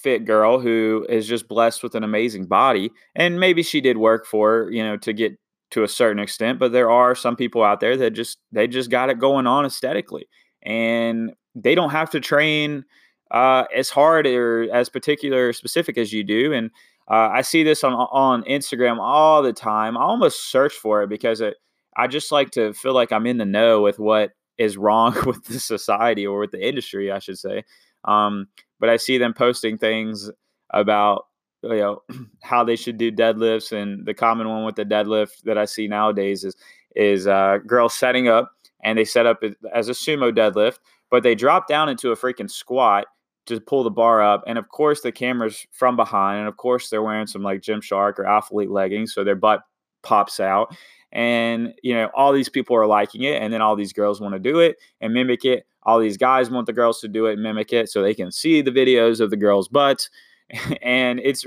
fit 0.00 0.24
girl 0.24 0.60
who 0.60 1.04
is 1.08 1.26
just 1.26 1.48
blessed 1.48 1.82
with 1.82 1.94
an 1.94 2.04
amazing 2.04 2.46
body, 2.46 2.90
and 3.14 3.40
maybe 3.40 3.62
she 3.62 3.80
did 3.80 3.98
work 3.98 4.26
for 4.26 4.70
you 4.70 4.82
know 4.82 4.96
to 4.98 5.12
get 5.12 5.32
to 5.70 5.82
a 5.82 5.88
certain 5.88 6.18
extent, 6.18 6.58
but 6.58 6.72
there 6.72 6.90
are 6.90 7.14
some 7.14 7.36
people 7.36 7.62
out 7.62 7.80
there 7.80 7.96
that 7.96 8.10
just 8.10 8.38
they 8.52 8.66
just 8.66 8.90
got 8.90 9.10
it 9.10 9.18
going 9.18 9.46
on 9.46 9.66
aesthetically, 9.66 10.28
and 10.62 11.32
they 11.54 11.74
don't 11.74 11.90
have 11.90 12.10
to 12.10 12.20
train 12.20 12.84
uh, 13.30 13.64
as 13.74 13.90
hard 13.90 14.26
or 14.26 14.68
as 14.72 14.88
particular 14.88 15.48
or 15.48 15.52
specific 15.52 15.98
as 15.98 16.12
you 16.12 16.24
do. 16.24 16.52
And 16.52 16.70
uh, 17.10 17.30
I 17.32 17.42
see 17.42 17.62
this 17.62 17.84
on 17.84 17.92
on 17.92 18.42
Instagram 18.44 18.98
all 18.98 19.42
the 19.42 19.52
time. 19.52 19.96
I 19.96 20.02
almost 20.02 20.50
search 20.50 20.74
for 20.74 21.02
it 21.02 21.08
because 21.08 21.40
it, 21.40 21.56
I 21.96 22.06
just 22.06 22.32
like 22.32 22.50
to 22.52 22.72
feel 22.72 22.94
like 22.94 23.12
I'm 23.12 23.26
in 23.26 23.38
the 23.38 23.44
know 23.44 23.82
with 23.82 23.98
what 23.98 24.30
is 24.56 24.76
wrong 24.76 25.16
with 25.26 25.44
the 25.44 25.60
society 25.60 26.26
or 26.26 26.40
with 26.40 26.50
the 26.50 26.66
industry, 26.66 27.10
I 27.10 27.18
should 27.18 27.38
say. 27.38 27.64
Um, 28.04 28.48
but 28.80 28.88
I 28.88 28.96
see 28.96 29.18
them 29.18 29.34
posting 29.34 29.78
things 29.78 30.30
about 30.70 31.24
you 31.62 31.76
know 31.76 32.02
how 32.42 32.62
they 32.64 32.76
should 32.76 32.98
do 32.98 33.10
deadlifts 33.10 33.72
and 33.72 34.06
the 34.06 34.14
common 34.14 34.48
one 34.48 34.64
with 34.64 34.76
the 34.76 34.84
deadlift 34.84 35.42
that 35.44 35.58
i 35.58 35.64
see 35.64 35.88
nowadays 35.88 36.44
is 36.44 36.56
is 36.94 37.26
uh, 37.26 37.58
girls 37.66 37.94
setting 37.94 38.28
up 38.28 38.52
and 38.82 38.98
they 38.98 39.04
set 39.04 39.26
up 39.26 39.42
as 39.72 39.88
a 39.88 39.92
sumo 39.92 40.32
deadlift, 40.32 40.78
but 41.10 41.22
they 41.22 41.34
drop 41.34 41.68
down 41.68 41.88
into 41.88 42.10
a 42.10 42.16
freaking 42.16 42.50
squat 42.50 43.06
to 43.46 43.60
pull 43.60 43.82
the 43.82 43.90
bar 43.90 44.22
up. 44.22 44.44
And 44.46 44.58
of 44.58 44.68
course, 44.68 45.00
the 45.00 45.12
camera's 45.12 45.66
from 45.72 45.96
behind. 45.96 46.40
And 46.40 46.48
of 46.48 46.56
course, 46.56 46.90
they're 46.90 47.02
wearing 47.02 47.26
some 47.26 47.42
like 47.42 47.62
Gymshark 47.62 48.18
or 48.18 48.24
Alphalete 48.24 48.70
leggings. 48.70 49.14
So 49.14 49.24
their 49.24 49.34
butt 49.34 49.62
pops 50.02 50.38
out. 50.38 50.76
And, 51.10 51.72
you 51.82 51.94
know, 51.94 52.10
all 52.14 52.32
these 52.32 52.50
people 52.50 52.76
are 52.76 52.86
liking 52.86 53.22
it. 53.22 53.42
And 53.42 53.52
then 53.52 53.62
all 53.62 53.74
these 53.74 53.94
girls 53.94 54.20
want 54.20 54.34
to 54.34 54.38
do 54.38 54.60
it 54.60 54.76
and 55.00 55.14
mimic 55.14 55.44
it. 55.46 55.66
All 55.84 55.98
these 55.98 56.18
guys 56.18 56.50
want 56.50 56.66
the 56.66 56.72
girls 56.74 57.00
to 57.00 57.08
do 57.08 57.26
it 57.26 57.38
mimic 57.38 57.72
it 57.72 57.88
so 57.88 58.02
they 58.02 58.14
can 58.14 58.30
see 58.30 58.60
the 58.60 58.70
videos 58.70 59.20
of 59.20 59.30
the 59.30 59.36
girls' 59.38 59.68
butts. 59.68 60.10
and 60.82 61.20
it's, 61.20 61.44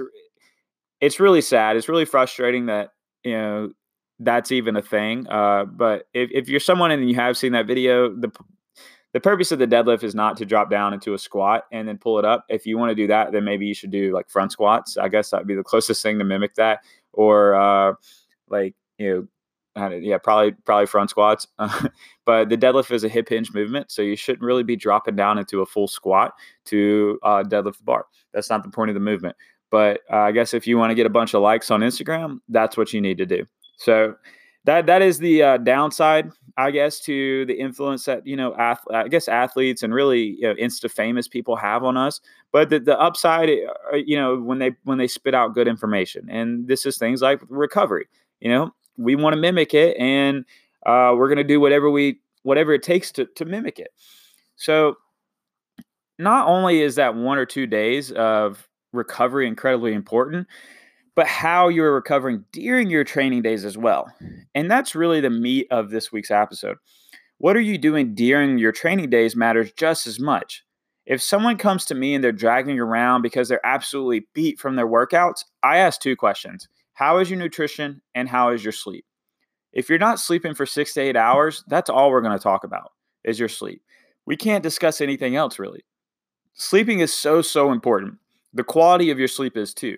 it's 0.99 1.19
really 1.19 1.41
sad. 1.41 1.75
It's 1.75 1.89
really 1.89 2.05
frustrating 2.05 2.67
that, 2.67 2.89
you 3.23 3.33
know, 3.33 3.71
that's 4.19 4.51
even 4.51 4.75
a 4.75 4.81
thing. 4.81 5.27
Uh, 5.27 5.65
but 5.65 6.07
if, 6.13 6.29
if 6.31 6.49
you're 6.49 6.59
someone 6.59 6.91
and 6.91 7.09
you 7.09 7.15
have 7.15 7.37
seen 7.37 7.53
that 7.53 7.67
video, 7.67 8.13
the 8.13 8.31
the 9.13 9.19
purpose 9.19 9.51
of 9.51 9.59
the 9.59 9.67
deadlift 9.67 10.03
is 10.03 10.15
not 10.15 10.37
to 10.37 10.45
drop 10.45 10.69
down 10.69 10.93
into 10.93 11.13
a 11.13 11.19
squat 11.19 11.65
and 11.71 11.87
then 11.87 11.97
pull 11.97 12.17
it 12.17 12.25
up. 12.25 12.45
If 12.47 12.65
you 12.65 12.77
want 12.77 12.91
to 12.91 12.95
do 12.95 13.07
that, 13.07 13.33
then 13.33 13.43
maybe 13.43 13.65
you 13.65 13.73
should 13.73 13.91
do 13.91 14.13
like 14.13 14.29
front 14.29 14.53
squats. 14.53 14.95
I 14.97 15.09
guess 15.09 15.29
that'd 15.29 15.47
be 15.47 15.55
the 15.55 15.63
closest 15.65 16.01
thing 16.01 16.17
to 16.19 16.23
mimic 16.23 16.55
that, 16.55 16.79
or 17.13 17.55
uh, 17.55 17.93
like 18.49 18.75
you 18.97 19.13
know, 19.13 19.27
yeah, 19.75 20.17
probably 20.17 20.51
probably 20.65 20.85
front 20.85 21.09
squats. 21.09 21.47
but 22.25 22.49
the 22.49 22.57
deadlift 22.57 22.91
is 22.91 23.03
a 23.03 23.09
hip 23.09 23.29
hinge 23.29 23.53
movement, 23.53 23.91
so 23.91 24.01
you 24.01 24.15
shouldn't 24.15 24.43
really 24.43 24.63
be 24.63 24.75
dropping 24.75 25.15
down 25.15 25.37
into 25.37 25.61
a 25.61 25.65
full 25.65 25.87
squat 25.87 26.33
to 26.65 27.19
uh, 27.23 27.43
deadlift 27.43 27.77
the 27.77 27.83
bar. 27.83 28.05
That's 28.33 28.49
not 28.49 28.63
the 28.63 28.69
point 28.69 28.89
of 28.89 28.95
the 28.95 28.99
movement. 28.99 29.35
But 29.69 30.01
uh, 30.11 30.17
I 30.17 30.31
guess 30.33 30.53
if 30.53 30.67
you 30.67 30.77
want 30.77 30.91
to 30.91 30.95
get 30.95 31.05
a 31.05 31.09
bunch 31.09 31.33
of 31.33 31.41
likes 31.41 31.71
on 31.71 31.79
Instagram, 31.79 32.39
that's 32.49 32.75
what 32.75 32.91
you 32.91 32.99
need 32.99 33.17
to 33.19 33.25
do. 33.25 33.45
So 33.77 34.15
that 34.65 34.85
that 34.85 35.01
is 35.01 35.19
the 35.19 35.41
uh, 35.41 35.57
downside, 35.57 36.29
I 36.57 36.71
guess, 36.71 36.99
to 37.01 37.45
the 37.45 37.53
influence 37.53 38.05
that 38.05 38.27
you 38.27 38.35
know, 38.35 38.53
ath- 38.57 38.85
I 38.93 39.07
guess 39.07 39.27
athletes 39.27 39.81
and 39.81 39.93
really 39.93 40.35
you 40.39 40.41
know, 40.41 40.55
insta 40.55 40.91
famous 40.91 41.27
people 41.27 41.55
have 41.55 41.83
on 41.83 41.97
us. 41.97 42.19
But 42.51 42.69
the, 42.69 42.79
the 42.79 42.99
upside, 42.99 43.49
uh, 43.49 43.95
you 43.95 44.17
know, 44.17 44.37
when 44.39 44.59
they 44.59 44.71
when 44.83 44.97
they 44.97 45.07
spit 45.07 45.33
out 45.33 45.55
good 45.55 45.67
information, 45.67 46.27
and 46.29 46.67
this 46.67 46.85
is 46.85 46.97
things 46.97 47.21
like 47.21 47.39
recovery. 47.47 48.07
You 48.41 48.49
know, 48.49 48.73
we 49.01 49.15
want 49.15 49.33
to 49.33 49.39
mimic 49.39 49.73
it, 49.73 49.97
and 49.97 50.45
uh, 50.85 51.13
we're 51.15 51.27
going 51.27 51.37
to 51.37 51.43
do 51.43 51.59
whatever 51.59 51.89
we 51.89 52.19
whatever 52.43 52.73
it 52.73 52.83
takes 52.83 53.11
to 53.13 53.25
to 53.35 53.45
mimic 53.45 53.79
it. 53.79 53.89
So, 54.55 54.95
not 56.19 56.47
only 56.47 56.81
is 56.81 56.95
that 56.95 57.15
one 57.15 57.37
or 57.37 57.45
two 57.45 57.67
days 57.67 58.11
of 58.11 58.67
recovery 58.93 59.47
incredibly 59.47 59.93
important 59.93 60.47
but 61.15 61.27
how 61.27 61.67
you're 61.67 61.93
recovering 61.93 62.45
during 62.51 62.89
your 62.89 63.03
training 63.03 63.41
days 63.41 63.65
as 63.65 63.77
well. 63.77 64.11
And 64.55 64.69
that's 64.69 64.95
really 64.95 65.21
the 65.21 65.29
meat 65.29 65.67
of 65.71 65.89
this 65.89 66.11
week's 66.11 66.31
episode. 66.31 66.77
What 67.37 67.57
are 67.57 67.61
you 67.61 67.77
doing 67.77 68.13
during 68.13 68.57
your 68.57 68.71
training 68.71 69.09
days 69.09 69.35
matters 69.35 69.71
just 69.73 70.07
as 70.07 70.19
much. 70.19 70.63
If 71.05 71.21
someone 71.21 71.57
comes 71.57 71.85
to 71.85 71.95
me 71.95 72.13
and 72.13 72.23
they're 72.23 72.31
dragging 72.31 72.79
around 72.79 73.23
because 73.23 73.49
they're 73.49 73.65
absolutely 73.65 74.27
beat 74.33 74.59
from 74.59 74.75
their 74.75 74.87
workouts, 74.87 75.43
I 75.63 75.77
ask 75.77 75.99
two 75.99 76.15
questions 76.15 76.67
How 77.01 77.17
is 77.17 77.31
your 77.31 77.39
nutrition 77.39 77.99
and 78.13 78.29
how 78.29 78.51
is 78.51 78.63
your 78.63 78.71
sleep? 78.71 79.05
If 79.73 79.89
you're 79.89 79.97
not 79.97 80.19
sleeping 80.19 80.53
for 80.53 80.67
six 80.67 80.93
to 80.93 81.01
eight 81.01 81.15
hours, 81.15 81.63
that's 81.67 81.89
all 81.89 82.11
we're 82.11 82.21
going 82.21 82.37
to 82.37 82.43
talk 82.43 82.63
about 82.63 82.91
is 83.23 83.39
your 83.39 83.49
sleep. 83.49 83.81
We 84.27 84.37
can't 84.37 84.61
discuss 84.61 85.01
anything 85.01 85.35
else 85.35 85.57
really. 85.57 85.83
Sleeping 86.53 86.99
is 86.99 87.11
so, 87.11 87.41
so 87.41 87.71
important. 87.71 88.19
The 88.53 88.63
quality 88.63 89.09
of 89.09 89.17
your 89.17 89.27
sleep 89.27 89.57
is 89.57 89.73
too. 89.73 89.97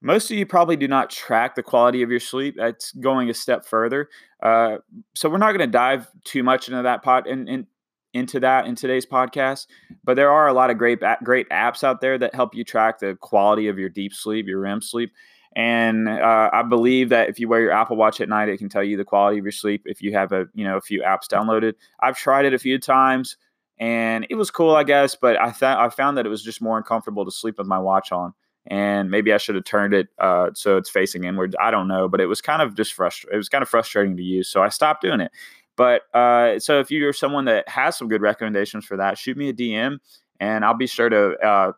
Most 0.00 0.30
of 0.30 0.36
you 0.36 0.46
probably 0.46 0.76
do 0.76 0.86
not 0.86 1.10
track 1.10 1.56
the 1.56 1.62
quality 1.64 2.04
of 2.04 2.10
your 2.12 2.20
sleep. 2.20 2.54
That's 2.56 2.92
going 2.92 3.28
a 3.30 3.34
step 3.34 3.66
further. 3.66 4.08
Uh, 4.40 4.76
so 5.16 5.28
we're 5.28 5.38
not 5.38 5.56
going 5.56 5.68
to 5.68 5.76
dive 5.76 6.06
too 6.22 6.44
much 6.44 6.68
into 6.68 6.82
that 6.82 7.02
pot 7.02 7.28
and 7.28 7.48
in, 7.48 7.66
into 8.12 8.38
that 8.38 8.66
in 8.66 8.76
today's 8.76 9.06
podcast. 9.06 9.66
But 10.04 10.14
there 10.14 10.30
are 10.30 10.46
a 10.46 10.52
lot 10.52 10.70
of 10.70 10.78
great 10.78 11.00
great 11.24 11.48
apps 11.48 11.82
out 11.82 12.00
there 12.00 12.16
that 12.18 12.32
help 12.32 12.54
you 12.54 12.62
track 12.62 13.00
the 13.00 13.16
quality 13.20 13.66
of 13.66 13.76
your 13.76 13.88
deep 13.88 14.14
sleep, 14.14 14.46
your 14.46 14.60
REM 14.60 14.82
sleep. 14.82 15.10
And 15.56 16.08
uh, 16.08 16.50
I 16.52 16.62
believe 16.62 17.10
that 17.10 17.28
if 17.28 17.38
you 17.38 17.48
wear 17.48 17.60
your 17.60 17.70
Apple 17.70 17.96
Watch 17.96 18.20
at 18.20 18.28
night, 18.28 18.48
it 18.48 18.58
can 18.58 18.68
tell 18.68 18.82
you 18.82 18.96
the 18.96 19.04
quality 19.04 19.38
of 19.38 19.44
your 19.44 19.52
sleep. 19.52 19.82
If 19.84 20.02
you 20.02 20.12
have 20.12 20.32
a 20.32 20.46
you 20.54 20.64
know 20.64 20.76
a 20.76 20.80
few 20.80 21.02
apps 21.02 21.28
downloaded, 21.30 21.74
I've 22.00 22.16
tried 22.16 22.44
it 22.44 22.54
a 22.54 22.58
few 22.58 22.78
times 22.78 23.36
and 23.78 24.26
it 24.30 24.34
was 24.34 24.50
cool, 24.50 24.74
I 24.74 24.84
guess. 24.84 25.14
But 25.14 25.40
I 25.40 25.52
thought 25.52 25.78
I 25.78 25.88
found 25.90 26.18
that 26.18 26.26
it 26.26 26.30
was 26.30 26.42
just 26.42 26.60
more 26.60 26.76
uncomfortable 26.76 27.24
to 27.24 27.30
sleep 27.30 27.58
with 27.58 27.66
my 27.66 27.78
watch 27.78 28.10
on 28.10 28.34
and 28.66 29.10
maybe 29.10 29.32
I 29.32 29.36
should 29.36 29.54
have 29.56 29.64
turned 29.64 29.92
it 29.94 30.08
uh, 30.18 30.50
so 30.54 30.76
it's 30.76 30.88
facing 30.88 31.24
inward. 31.24 31.54
I 31.60 31.70
don't 31.70 31.88
know, 31.88 32.08
but 32.08 32.20
it 32.20 32.26
was 32.26 32.40
kind 32.40 32.62
of 32.62 32.74
just 32.74 32.94
frustrating. 32.94 33.34
It 33.34 33.36
was 33.36 33.48
kind 33.48 33.62
of 33.62 33.68
frustrating 33.68 34.16
to 34.16 34.22
use, 34.22 34.48
so 34.48 34.62
I 34.62 34.68
stopped 34.70 35.02
doing 35.02 35.20
it. 35.20 35.30
But 35.76 36.02
uh, 36.14 36.58
so 36.60 36.80
if 36.80 36.90
you're 36.90 37.12
someone 37.12 37.44
that 37.46 37.68
has 37.68 37.96
some 37.98 38.08
good 38.08 38.22
recommendations 38.22 38.84
for 38.84 38.96
that, 38.96 39.18
shoot 39.18 39.36
me 39.36 39.48
a 39.48 39.52
DM, 39.52 39.98
and 40.40 40.64
I'll 40.64 40.74
be 40.74 40.86
sure 40.86 41.08
to 41.08 41.36
uh, 41.46 41.72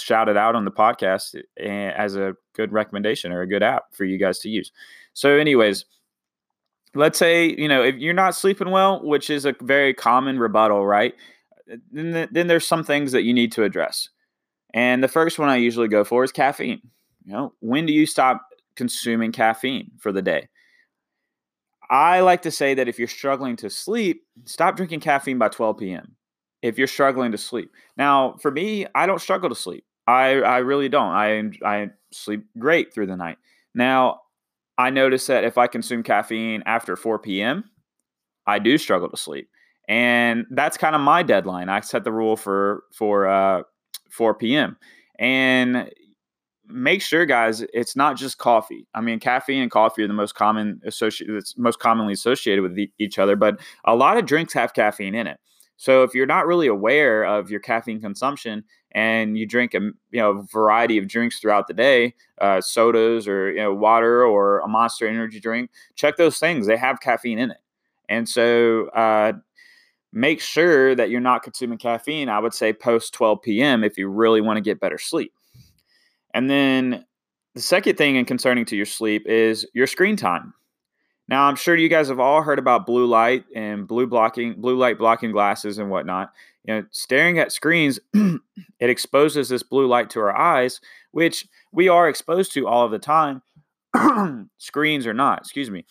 shout 0.00 0.28
it 0.28 0.36
out 0.36 0.54
on 0.54 0.64
the 0.64 0.70
podcast 0.70 1.40
eh, 1.58 1.92
as 1.96 2.16
a 2.16 2.34
good 2.54 2.72
recommendation 2.72 3.32
or 3.32 3.42
a 3.42 3.46
good 3.46 3.62
app 3.62 3.94
for 3.94 4.04
you 4.04 4.18
guys 4.18 4.38
to 4.40 4.48
use. 4.48 4.72
So, 5.14 5.30
anyways. 5.38 5.84
Let's 6.94 7.18
say 7.18 7.54
you 7.56 7.68
know 7.68 7.82
if 7.82 7.94
you're 7.94 8.12
not 8.12 8.34
sleeping 8.34 8.70
well, 8.70 9.02
which 9.02 9.30
is 9.30 9.46
a 9.46 9.54
very 9.62 9.94
common 9.94 10.38
rebuttal, 10.38 10.86
right? 10.86 11.14
Then, 11.90 12.28
then 12.30 12.48
there's 12.48 12.66
some 12.66 12.84
things 12.84 13.12
that 13.12 13.22
you 13.22 13.32
need 13.32 13.50
to 13.52 13.64
address. 13.64 14.10
And 14.74 15.02
the 15.02 15.08
first 15.08 15.38
one 15.38 15.48
I 15.48 15.56
usually 15.56 15.88
go 15.88 16.04
for 16.04 16.24
is 16.24 16.32
caffeine. 16.32 16.82
You 17.24 17.32
know, 17.32 17.54
when 17.60 17.86
do 17.86 17.92
you 17.92 18.06
stop 18.06 18.42
consuming 18.74 19.32
caffeine 19.32 19.90
for 19.98 20.12
the 20.12 20.22
day? 20.22 20.48
I 21.90 22.20
like 22.20 22.42
to 22.42 22.50
say 22.50 22.74
that 22.74 22.88
if 22.88 22.98
you're 22.98 23.08
struggling 23.08 23.56
to 23.56 23.68
sleep, 23.68 24.24
stop 24.44 24.76
drinking 24.76 25.00
caffeine 25.00 25.38
by 25.38 25.48
12 25.48 25.78
p.m. 25.78 26.16
If 26.62 26.78
you're 26.78 26.86
struggling 26.86 27.32
to 27.32 27.38
sleep. 27.38 27.72
Now, 27.96 28.36
for 28.40 28.50
me, 28.50 28.86
I 28.94 29.06
don't 29.06 29.20
struggle 29.20 29.48
to 29.48 29.54
sleep. 29.54 29.84
I, 30.06 30.40
I 30.40 30.58
really 30.58 30.88
don't. 30.88 31.10
I, 31.10 31.50
I 31.64 31.90
sleep 32.12 32.46
great 32.58 32.94
through 32.94 33.06
the 33.06 33.16
night. 33.16 33.38
Now, 33.74 34.20
I 34.78 34.90
notice 34.90 35.26
that 35.26 35.44
if 35.44 35.58
I 35.58 35.66
consume 35.66 36.02
caffeine 36.02 36.62
after 36.66 36.96
4 36.96 37.18
p.m., 37.18 37.64
I 38.46 38.58
do 38.58 38.78
struggle 38.78 39.08
to 39.10 39.16
sleep. 39.16 39.48
And 39.88 40.46
that's 40.50 40.76
kind 40.76 40.94
of 40.94 41.00
my 41.00 41.22
deadline. 41.22 41.68
I 41.68 41.80
set 41.80 42.04
the 42.04 42.12
rule 42.12 42.36
for 42.36 42.84
for 42.92 43.26
uh, 43.26 43.62
4 44.10 44.34
p.m. 44.34 44.76
And 45.18 45.90
make 46.66 47.02
sure, 47.02 47.26
guys, 47.26 47.64
it's 47.72 47.96
not 47.96 48.16
just 48.16 48.38
coffee. 48.38 48.86
I 48.94 49.00
mean, 49.00 49.20
caffeine 49.20 49.62
and 49.62 49.70
coffee 49.70 50.02
are 50.02 50.08
the 50.08 50.14
most 50.14 50.34
common 50.34 50.80
associated, 50.84 51.36
it's 51.36 51.56
most 51.58 51.78
commonly 51.78 52.12
associated 52.12 52.62
with 52.62 52.78
each 52.98 53.18
other, 53.18 53.36
but 53.36 53.60
a 53.84 53.94
lot 53.94 54.16
of 54.16 54.26
drinks 54.26 54.54
have 54.54 54.74
caffeine 54.74 55.14
in 55.14 55.26
it. 55.26 55.38
So 55.82 56.04
if 56.04 56.14
you're 56.14 56.26
not 56.26 56.46
really 56.46 56.68
aware 56.68 57.24
of 57.24 57.50
your 57.50 57.58
caffeine 57.58 58.00
consumption 58.00 58.62
and 58.92 59.36
you 59.36 59.46
drink 59.46 59.74
a 59.74 59.80
you 59.80 60.20
know 60.20 60.46
variety 60.52 60.96
of 60.96 61.08
drinks 61.08 61.40
throughout 61.40 61.66
the 61.66 61.74
day, 61.74 62.14
uh, 62.40 62.60
sodas 62.60 63.26
or 63.26 63.50
you 63.50 63.58
know 63.58 63.74
water 63.74 64.24
or 64.24 64.60
a 64.60 64.68
Monster 64.68 65.08
Energy 65.08 65.40
drink, 65.40 65.70
check 65.96 66.16
those 66.16 66.38
things. 66.38 66.68
They 66.68 66.76
have 66.76 67.00
caffeine 67.00 67.40
in 67.40 67.50
it, 67.50 67.58
and 68.08 68.28
so 68.28 68.90
uh, 68.90 69.32
make 70.12 70.40
sure 70.40 70.94
that 70.94 71.10
you're 71.10 71.20
not 71.20 71.42
consuming 71.42 71.78
caffeine. 71.78 72.28
I 72.28 72.38
would 72.38 72.54
say 72.54 72.72
post 72.72 73.12
12 73.14 73.42
p.m. 73.42 73.82
if 73.82 73.98
you 73.98 74.06
really 74.06 74.40
want 74.40 74.58
to 74.58 74.62
get 74.62 74.78
better 74.78 74.98
sleep. 74.98 75.32
And 76.32 76.48
then 76.48 77.04
the 77.56 77.60
second 77.60 77.98
thing 77.98 78.16
and 78.16 78.24
concerning 78.24 78.66
to 78.66 78.76
your 78.76 78.86
sleep 78.86 79.26
is 79.26 79.66
your 79.74 79.88
screen 79.88 80.14
time. 80.14 80.54
Now, 81.28 81.44
I'm 81.44 81.56
sure 81.56 81.76
you 81.76 81.88
guys 81.88 82.08
have 82.08 82.20
all 82.20 82.42
heard 82.42 82.58
about 82.58 82.86
blue 82.86 83.06
light 83.06 83.44
and 83.54 83.86
blue 83.86 84.06
blocking, 84.06 84.60
blue 84.60 84.76
light 84.76 84.98
blocking 84.98 85.32
glasses 85.32 85.78
and 85.78 85.90
whatnot. 85.90 86.32
You 86.64 86.74
know, 86.74 86.84
staring 86.90 87.38
at 87.38 87.52
screens, 87.52 87.98
it 88.14 88.40
exposes 88.90 89.48
this 89.48 89.62
blue 89.62 89.86
light 89.86 90.10
to 90.10 90.20
our 90.20 90.36
eyes, 90.36 90.80
which 91.12 91.46
we 91.72 91.88
are 91.88 92.08
exposed 92.08 92.52
to 92.52 92.66
all 92.66 92.84
of 92.84 92.90
the 92.90 92.98
time. 92.98 93.42
screens 94.58 95.06
or 95.06 95.14
not, 95.14 95.40
excuse 95.40 95.70
me. 95.70 95.84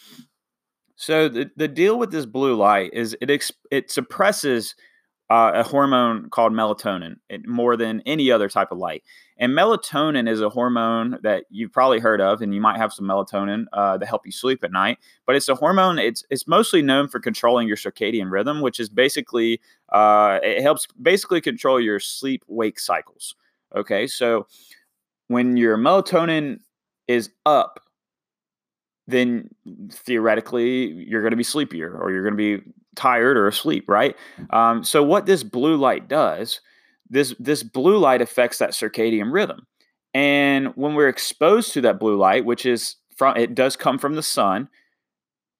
So 0.96 1.30
the, 1.30 1.50
the 1.56 1.68
deal 1.68 1.98
with 1.98 2.12
this 2.12 2.26
blue 2.26 2.56
light 2.56 2.92
is 2.94 3.18
it 3.22 3.30
ex- 3.30 3.52
it 3.72 3.90
suppresses 3.90 4.76
uh, 5.32 5.52
a 5.56 5.64
hormone 5.64 6.30
called 6.30 6.52
melatonin 6.52 7.16
more 7.48 7.78
than 7.78 8.02
any 8.06 8.32
other 8.32 8.50
type 8.50 8.72
of 8.72 8.78
light. 8.78 9.04
And 9.42 9.52
melatonin 9.52 10.30
is 10.30 10.40
a 10.40 10.50
hormone 10.50 11.18
that 11.24 11.44
you've 11.50 11.74
probably 11.74 12.00
heard 12.00 12.22
of, 12.22 12.42
and 12.42 12.56
you 12.56 12.62
might 12.62 12.78
have 12.78 12.94
some 12.94 13.06
melatonin 13.06 13.66
uh, 13.74 13.98
to 13.98 14.06
help 14.06 14.26
you 14.26 14.32
sleep 14.32 14.64
at 14.64 14.72
night. 14.72 15.00
But 15.26 15.36
it's 15.36 15.50
a 15.50 15.56
hormone. 15.56 16.00
It's 16.00 16.24
it's 16.30 16.48
mostly 16.48 16.82
known 16.82 17.10
for 17.10 17.20
controlling 17.20 17.68
your 17.68 17.76
circadian 17.76 18.32
rhythm, 18.32 18.62
which 18.62 18.80
is 18.80 18.88
basically 18.88 19.60
uh, 19.90 20.40
it 20.42 20.62
helps 20.62 20.88
basically 21.02 21.42
control 21.42 21.82
your 21.82 22.00
sleep 22.00 22.44
wake 22.48 22.80
cycles. 22.80 23.36
Okay, 23.76 24.08
so 24.08 24.48
when 25.28 25.58
your 25.58 25.78
melatonin 25.78 26.60
is 27.08 27.30
up 27.46 27.80
then 29.08 29.50
theoretically 29.92 30.88
you're 31.08 31.22
going 31.22 31.32
to 31.32 31.38
be 31.38 31.44
sleepier 31.44 31.98
or 32.00 32.12
you're 32.12 32.24
going 32.24 32.38
to 32.38 32.58
be 32.58 32.64
tired 32.96 33.38
or 33.38 33.48
asleep, 33.48 33.86
right? 33.88 34.16
Um, 34.52 34.84
so 34.84 35.04
what 35.04 35.26
this 35.26 35.44
blue 35.44 35.78
light 35.78 36.08
does, 36.08 36.62
this 37.12 37.36
this 37.40 37.62
blue 37.62 37.98
light 37.98 38.22
affects 38.22 38.58
that 38.58 38.72
circadian 38.72 39.32
rhythm, 39.32 39.68
and 40.14 40.70
when 40.76 40.96
we're 40.96 41.10
exposed 41.10 41.74
to 41.74 41.82
that 41.82 42.00
blue 42.00 42.18
light, 42.18 42.46
which 42.46 42.66
is 42.66 42.96
from 43.16 43.38
it 43.38 43.54
does 43.54 43.76
come 43.76 44.00
from 44.00 44.16
the 44.16 44.24
sun, 44.24 44.70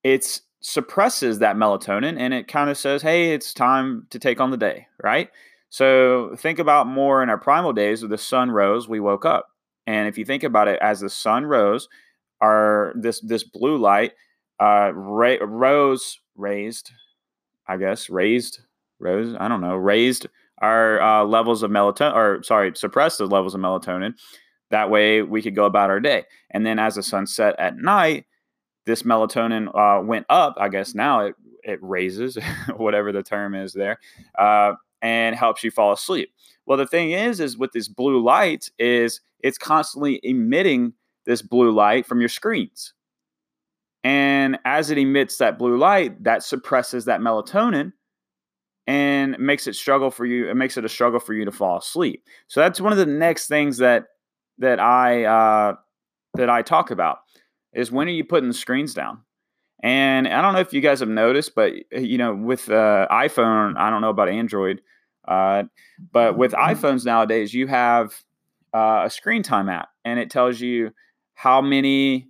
it's 0.04 0.42
suppresses 0.62 1.40
that 1.40 1.56
melatonin 1.56 2.20
and 2.20 2.34
it 2.34 2.48
kind 2.48 2.70
of 2.70 2.78
says, 2.78 3.02
hey, 3.02 3.34
it's 3.34 3.54
time 3.54 4.06
to 4.12 4.20
take 4.20 4.40
on 4.40 4.52
the 4.52 4.58
day, 4.58 4.88
right? 5.04 5.30
So 5.70 6.36
think 6.38 6.60
about 6.60 6.88
more 6.88 7.24
in 7.24 7.30
our 7.30 7.38
primal 7.38 7.74
days, 7.74 8.02
the 8.02 8.18
sun 8.18 8.52
rose, 8.52 8.88
we 8.88 9.00
woke 9.00 9.26
up. 9.26 9.48
And 9.88 10.08
if 10.08 10.18
you 10.18 10.26
think 10.26 10.44
about 10.44 10.68
it, 10.68 10.80
as 10.82 11.00
the 11.00 11.10
sun 11.10 11.46
rose, 11.46 11.88
our 12.42 12.94
this 12.96 13.20
this 13.22 13.44
blue 13.44 13.78
light 13.78 14.14
uh, 14.60 14.92
ra- 14.94 15.38
rose 15.42 16.20
raised, 16.36 16.92
I 17.68 17.78
guess 17.78 18.10
raised 18.10 18.62
rose. 19.00 19.36
I 19.40 19.48
don't 19.48 19.62
know 19.62 19.76
raised 19.76 20.28
our 20.62 21.02
uh, 21.02 21.24
levels 21.24 21.64
of 21.64 21.72
melatonin, 21.72 22.16
or 22.16 22.44
sorry, 22.44 22.72
suppress 22.76 23.18
the 23.18 23.26
levels 23.26 23.56
of 23.56 23.62
melatonin. 23.62 24.14
That 24.70 24.90
way 24.90 25.22
we 25.22 25.42
could 25.42 25.56
go 25.56 25.66
about 25.66 25.90
our 25.90 26.00
day. 26.00 26.24
And 26.52 26.66
then 26.66 26.80
as 26.80 26.96
the 26.96 27.04
sun 27.04 27.28
set 27.28 27.60
at 27.60 27.78
night, 27.78 28.26
this 28.86 29.04
melatonin 29.04 29.68
uh, 29.76 30.02
went 30.04 30.26
up. 30.30 30.56
I 30.58 30.70
guess 30.70 30.96
now 30.96 31.22
it 31.22 31.36
it 31.64 31.80
raises, 31.82 32.38
whatever 32.78 33.12
the 33.12 33.24
term 33.24 33.54
is 33.56 33.74
there, 33.74 34.00
uh, 34.38 34.74
and 35.02 35.36
helps 35.36 35.64
you 35.64 35.72
fall 35.72 35.92
asleep. 35.92 36.32
Well, 36.66 36.78
the 36.78 36.88
thing 36.88 37.12
is, 37.12 37.40
is 37.40 37.58
with 37.58 37.72
this 37.72 37.88
blue 37.88 38.24
light, 38.24 38.70
is 38.80 39.22
it's 39.42 39.58
constantly 39.58 40.20
emitting 40.24 40.94
this 41.26 41.42
blue 41.42 41.72
light 41.72 42.06
from 42.06 42.20
your 42.20 42.30
screens. 42.30 42.94
And 44.04 44.58
as 44.66 44.90
it 44.90 44.98
emits 44.98 45.38
that 45.38 45.60
blue 45.60 45.78
light, 45.78 46.24
that 46.24 46.44
suppresses 46.44 47.06
that 47.06 47.22
melatonin 47.22 47.94
and 48.92 49.40
makes 49.40 49.68
it 49.68 49.76
struggle 49.76 50.12
for 50.12 50.26
you. 50.26 50.50
It 50.50 50.56
makes 50.56 50.76
it 50.76 50.84
a 50.84 50.90
struggle 50.90 51.22
for 51.22 51.34
you 51.34 51.46
to 51.46 51.52
fall 51.52 51.78
asleep. 51.78 52.26
So 52.50 52.60
that's 52.60 52.82
one 52.82 52.92
of 52.92 52.98
the 52.98 53.06
next 53.06 53.48
things 53.48 53.78
that 53.78 54.08
that 54.58 54.82
I 54.82 55.24
uh, 55.24 55.76
that 56.34 56.50
I 56.50 56.62
talk 56.62 56.92
about 56.92 57.20
is 57.74 57.90
when 57.90 58.10
are 58.10 58.12
you 58.12 58.26
putting 58.26 58.50
the 58.50 58.54
screens 58.54 58.94
down? 58.94 59.20
And 59.82 60.28
I 60.28 60.42
don't 60.42 60.52
know 60.52 60.60
if 60.60 60.74
you 60.74 60.82
guys 60.82 61.00
have 61.00 61.08
noticed, 61.08 61.56
but 61.56 61.72
you 61.94 62.18
know, 62.18 62.36
with 62.36 62.70
uh, 62.70 63.08
iPhone, 63.10 63.78
I 63.78 63.90
don't 63.90 64.02
know 64.02 64.10
about 64.10 64.28
Android, 64.28 64.82
uh, 65.26 65.64
but 66.12 66.38
with 66.38 66.52
mm-hmm. 66.52 66.74
iPhones 66.74 67.06
nowadays, 67.06 67.54
you 67.54 67.68
have 67.68 68.14
uh, 68.74 69.04
a 69.06 69.10
screen 69.10 69.42
time 69.42 69.70
app, 69.70 69.88
and 70.04 70.20
it 70.20 70.30
tells 70.30 70.60
you 70.60 70.92
how 71.34 71.62
many 71.62 72.28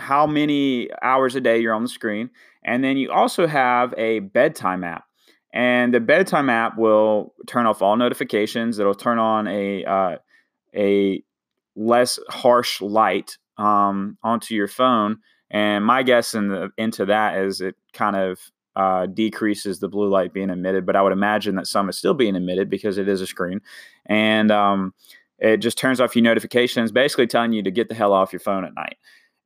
how 0.00 0.26
many 0.26 0.88
hours 1.02 1.36
a 1.36 1.40
day 1.40 1.60
you're 1.60 1.74
on 1.74 1.82
the 1.82 1.88
screen, 1.88 2.30
and 2.64 2.82
then 2.82 2.96
you 2.96 3.12
also 3.12 3.46
have 3.46 3.94
a 3.96 4.20
bedtime 4.20 4.82
app. 4.82 5.04
And 5.52 5.92
the 5.92 6.00
bedtime 6.00 6.48
app 6.48 6.78
will 6.78 7.34
turn 7.46 7.66
off 7.66 7.82
all 7.82 7.96
notifications. 7.96 8.78
It'll 8.78 8.94
turn 8.94 9.18
on 9.18 9.46
a 9.48 9.84
uh, 9.84 10.16
a 10.74 11.22
less 11.76 12.18
harsh 12.28 12.80
light 12.80 13.38
um, 13.56 14.16
onto 14.22 14.54
your 14.54 14.68
phone. 14.68 15.18
And 15.50 15.84
my 15.84 16.02
guess 16.02 16.34
in 16.34 16.48
the, 16.48 16.70
into 16.78 17.06
that 17.06 17.38
is 17.38 17.60
it 17.60 17.74
kind 17.92 18.14
of 18.14 18.38
uh, 18.76 19.06
decreases 19.06 19.80
the 19.80 19.88
blue 19.88 20.08
light 20.08 20.32
being 20.32 20.50
emitted. 20.50 20.86
But 20.86 20.94
I 20.94 21.02
would 21.02 21.12
imagine 21.12 21.56
that 21.56 21.66
some 21.66 21.88
is 21.88 21.98
still 21.98 22.14
being 22.14 22.36
emitted 22.36 22.70
because 22.70 22.98
it 22.98 23.08
is 23.08 23.20
a 23.20 23.26
screen, 23.26 23.60
and 24.06 24.52
um, 24.52 24.94
it 25.38 25.56
just 25.56 25.78
turns 25.78 26.00
off 26.00 26.14
your 26.14 26.22
notifications, 26.22 26.92
basically 26.92 27.26
telling 27.26 27.52
you 27.52 27.62
to 27.62 27.70
get 27.70 27.88
the 27.88 27.94
hell 27.94 28.12
off 28.12 28.32
your 28.32 28.40
phone 28.40 28.64
at 28.64 28.74
night. 28.74 28.96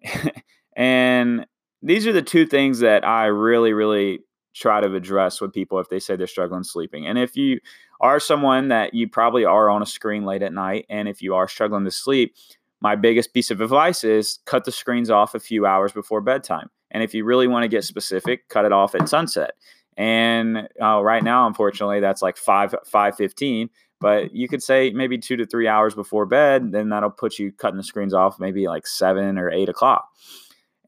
and 0.76 1.46
these 1.82 2.06
are 2.06 2.12
the 2.12 2.23
two 2.23 2.46
things 2.46 2.80
that 2.80 3.06
I 3.06 3.26
really, 3.26 3.73
really 3.73 4.20
try 4.54 4.80
to 4.80 4.94
address 4.94 5.40
with 5.40 5.52
people 5.52 5.80
if 5.80 5.88
they 5.88 5.99
say 5.99 6.16
they're 6.16 6.26
struggling 6.26 6.62
sleeping. 6.62 7.06
And 7.06 7.18
if 7.18 7.37
you 7.37 7.61
are 8.00 8.20
someone 8.20 8.68
that 8.68 8.94
you 8.94 9.08
probably 9.08 9.44
are 9.44 9.68
on 9.68 9.82
a 9.82 9.87
screen 9.87 10.25
late 10.25 10.42
at 10.42 10.52
night, 10.52 10.87
and 10.88 11.08
if 11.08 11.20
you 11.20 11.34
are 11.34 11.49
struggling 11.49 11.84
to 11.84 11.90
sleep, 11.90 12.34
my 12.80 12.96
biggest 12.96 13.32
piece 13.32 13.50
of 13.50 13.61
advice 13.61 14.04
is 14.04 14.38
cut 14.44 14.64
the 14.64 14.73
screens 14.73 15.11
off 15.11 15.34
a 15.34 15.40
few 15.40 15.66
hours 15.66 15.92
before 15.92 16.20
bedtime. 16.20 16.70
And 16.90 17.02
if 17.02 17.14
you 17.14 17.25
really 17.25 17.49
want 17.49 17.64
to 17.64 17.68
get 17.68 17.84
specific, 17.84 18.49
cut 18.49 18.64
it 18.64 18.73
off 18.73 18.94
at 18.94 19.08
sunset. 19.08 19.52
And 19.96 20.68
uh, 20.80 21.02
right 21.02 21.23
now, 21.23 21.46
unfortunately, 21.46 22.00
that's 22.00 22.23
like 22.23 22.37
five 22.37 22.75
five 22.84 23.16
fifteen. 23.16 23.70
But 24.04 24.34
you 24.34 24.49
could 24.49 24.62
say 24.62 24.90
maybe 24.90 25.16
two 25.16 25.34
to 25.37 25.46
three 25.46 25.66
hours 25.66 25.94
before 25.94 26.26
bed. 26.26 26.72
Then 26.72 26.90
that'll 26.90 27.09
put 27.09 27.38
you 27.38 27.50
cutting 27.52 27.78
the 27.78 27.83
screens 27.83 28.12
off 28.12 28.38
maybe 28.38 28.68
like 28.68 28.87
seven 28.87 29.38
or 29.38 29.50
eight 29.50 29.70
o'clock. 29.70 30.07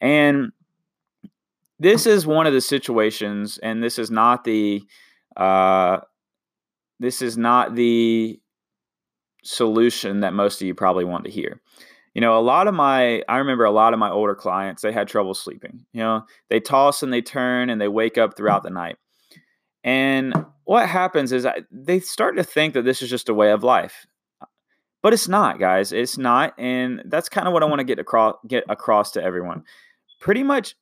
And 0.02 0.52
this 1.78 2.04
is 2.04 2.26
one 2.26 2.46
of 2.46 2.52
the 2.52 2.60
situations, 2.60 3.56
and 3.62 3.82
this 3.82 3.98
is 3.98 4.10
not 4.10 4.44
the 4.44 4.82
uh, 5.34 6.00
this 7.00 7.22
is 7.22 7.38
not 7.38 7.74
the 7.74 8.38
solution 9.42 10.20
that 10.20 10.34
most 10.34 10.60
of 10.60 10.66
you 10.66 10.74
probably 10.74 11.06
want 11.06 11.24
to 11.24 11.30
hear. 11.30 11.62
You 12.12 12.20
know, 12.20 12.38
a 12.38 12.44
lot 12.44 12.68
of 12.68 12.74
my, 12.74 13.22
I 13.30 13.38
remember 13.38 13.64
a 13.64 13.70
lot 13.70 13.94
of 13.94 13.98
my 13.98 14.10
older 14.10 14.34
clients, 14.34 14.82
they 14.82 14.92
had 14.92 15.08
trouble 15.08 15.32
sleeping. 15.32 15.86
You 15.94 16.00
know, 16.00 16.26
they 16.50 16.60
toss 16.60 17.02
and 17.02 17.10
they 17.10 17.22
turn 17.22 17.70
and 17.70 17.80
they 17.80 17.88
wake 17.88 18.18
up 18.18 18.36
throughout 18.36 18.62
the 18.62 18.68
night. 18.68 18.96
And 19.86 20.34
what 20.64 20.88
happens 20.88 21.32
is 21.32 21.46
I, 21.46 21.62
they 21.70 22.00
start 22.00 22.36
to 22.36 22.44
think 22.44 22.74
that 22.74 22.84
this 22.84 23.00
is 23.00 23.08
just 23.08 23.28
a 23.28 23.34
way 23.34 23.52
of 23.52 23.62
life. 23.62 24.06
But 25.00 25.12
it's 25.12 25.28
not, 25.28 25.60
guys. 25.60 25.92
It's 25.92 26.18
not. 26.18 26.52
And 26.58 27.02
that's 27.06 27.28
kind 27.28 27.46
of 27.46 27.54
what 27.54 27.62
I 27.62 27.66
want 27.66 27.78
to 27.78 27.84
get 27.84 28.00
across 28.00 28.34
get 28.48 28.64
across 28.68 29.12
to 29.12 29.22
everyone. 29.22 29.62
Pretty 30.20 30.42
much 30.42 30.74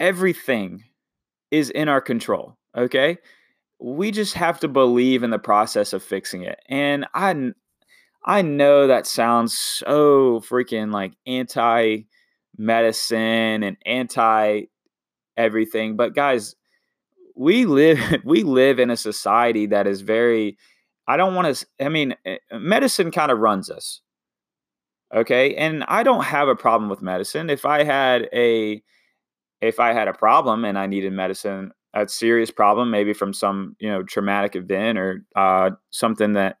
everything 0.00 0.84
is 1.50 1.68
in 1.68 1.88
our 1.88 2.00
control. 2.00 2.56
Okay. 2.74 3.18
We 3.78 4.10
just 4.10 4.32
have 4.34 4.58
to 4.60 4.68
believe 4.68 5.22
in 5.22 5.30
the 5.30 5.38
process 5.38 5.92
of 5.92 6.02
fixing 6.02 6.42
it. 6.42 6.58
And 6.70 7.06
I 7.12 7.52
I 8.24 8.40
know 8.40 8.86
that 8.86 9.06
sounds 9.06 9.58
so 9.58 10.40
freaking 10.40 10.90
like 10.92 11.12
anti 11.26 12.04
medicine 12.56 13.62
and 13.62 13.76
anti 13.84 14.62
everything, 15.36 15.96
but 15.96 16.14
guys, 16.14 16.54
we 17.36 17.66
live 17.66 17.98
we 18.24 18.42
live 18.42 18.78
in 18.78 18.90
a 18.90 18.96
society 18.96 19.66
that 19.66 19.86
is 19.86 20.00
very 20.00 20.58
I 21.06 21.16
don't 21.16 21.34
want 21.34 21.54
to 21.54 21.66
I 21.80 21.88
mean 21.88 22.14
eh, 22.24 22.38
medicine 22.52 23.10
kind 23.10 23.30
of 23.30 23.38
runs 23.38 23.70
us. 23.70 24.00
Okay? 25.12 25.56
And 25.56 25.84
I 25.88 26.04
don't 26.04 26.24
have 26.24 26.48
a 26.48 26.54
problem 26.54 26.88
with 26.88 27.02
medicine. 27.02 27.50
If 27.50 27.64
I 27.64 27.82
had 27.82 28.28
a 28.32 28.82
if 29.60 29.80
I 29.80 29.92
had 29.92 30.08
a 30.08 30.12
problem 30.12 30.64
and 30.64 30.78
I 30.78 30.86
needed 30.86 31.12
medicine, 31.12 31.72
a 31.94 32.08
serious 32.08 32.50
problem, 32.50 32.90
maybe 32.90 33.12
from 33.12 33.34
some, 33.34 33.76
you 33.78 33.88
know, 33.88 34.02
traumatic 34.02 34.56
event 34.56 34.98
or 34.98 35.24
uh, 35.36 35.70
something 35.90 36.34
that 36.34 36.58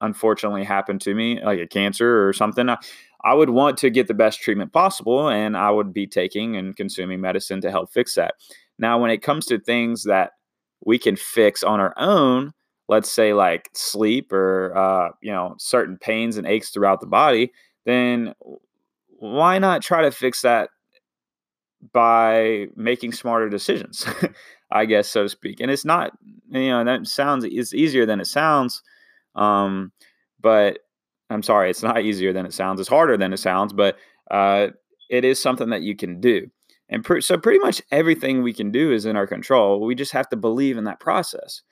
unfortunately 0.00 0.64
happened 0.64 1.00
to 1.02 1.14
me, 1.14 1.40
like 1.42 1.60
a 1.60 1.66
cancer 1.66 2.26
or 2.26 2.32
something, 2.32 2.68
I, 2.68 2.78
I 3.24 3.34
would 3.34 3.50
want 3.50 3.78
to 3.78 3.90
get 3.90 4.08
the 4.08 4.14
best 4.14 4.40
treatment 4.40 4.72
possible 4.72 5.28
and 5.28 5.56
I 5.56 5.70
would 5.70 5.92
be 5.92 6.06
taking 6.06 6.56
and 6.56 6.74
consuming 6.76 7.20
medicine 7.20 7.60
to 7.60 7.70
help 7.70 7.92
fix 7.92 8.14
that. 8.14 8.34
Now, 8.78 9.00
when 9.00 9.10
it 9.10 9.22
comes 9.22 9.46
to 9.46 9.58
things 9.58 10.04
that 10.04 10.32
we 10.84 10.98
can 10.98 11.16
fix 11.16 11.62
on 11.62 11.80
our 11.80 11.94
own, 11.96 12.52
let's 12.88 13.10
say 13.10 13.32
like 13.32 13.70
sleep 13.74 14.32
or 14.32 14.76
uh, 14.76 15.10
you 15.22 15.32
know 15.32 15.54
certain 15.58 15.96
pains 15.98 16.36
and 16.36 16.46
aches 16.46 16.70
throughout 16.70 17.00
the 17.00 17.06
body, 17.06 17.52
then 17.86 18.34
why 19.18 19.58
not 19.58 19.82
try 19.82 20.02
to 20.02 20.10
fix 20.10 20.42
that 20.42 20.70
by 21.92 22.66
making 22.76 23.12
smarter 23.12 23.48
decisions? 23.48 24.06
I 24.70 24.86
guess 24.86 25.08
so 25.08 25.24
to 25.24 25.28
speak. 25.28 25.60
And 25.60 25.70
it's 25.70 25.84
not 25.84 26.12
you 26.50 26.70
know 26.70 26.84
that 26.84 27.06
sounds 27.06 27.44
it's 27.44 27.74
easier 27.74 28.06
than 28.06 28.20
it 28.20 28.26
sounds 28.26 28.82
um, 29.36 29.92
but 30.40 30.80
I'm 31.30 31.42
sorry, 31.42 31.70
it's 31.70 31.82
not 31.82 32.02
easier 32.02 32.32
than 32.32 32.46
it 32.46 32.54
sounds. 32.54 32.80
It's 32.80 32.88
harder 32.90 33.18
than 33.18 33.34
it 33.34 33.38
sounds, 33.38 33.74
but 33.74 33.98
uh, 34.30 34.68
it 35.10 35.24
is 35.26 35.40
something 35.40 35.70
that 35.70 35.82
you 35.82 35.96
can 35.96 36.20
do. 36.20 36.48
And 36.92 37.24
so, 37.24 37.38
pretty 37.38 37.58
much 37.58 37.80
everything 37.90 38.42
we 38.42 38.52
can 38.52 38.70
do 38.70 38.92
is 38.92 39.06
in 39.06 39.16
our 39.16 39.26
control. 39.26 39.80
We 39.80 39.94
just 39.94 40.12
have 40.12 40.28
to 40.28 40.36
believe 40.36 40.76
in 40.76 40.84
that 40.84 41.00
process. 41.00 41.62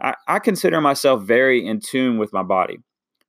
I, 0.00 0.14
I 0.26 0.38
consider 0.38 0.80
myself 0.80 1.22
very 1.22 1.64
in 1.64 1.80
tune 1.80 2.16
with 2.16 2.32
my 2.32 2.42
body, 2.42 2.78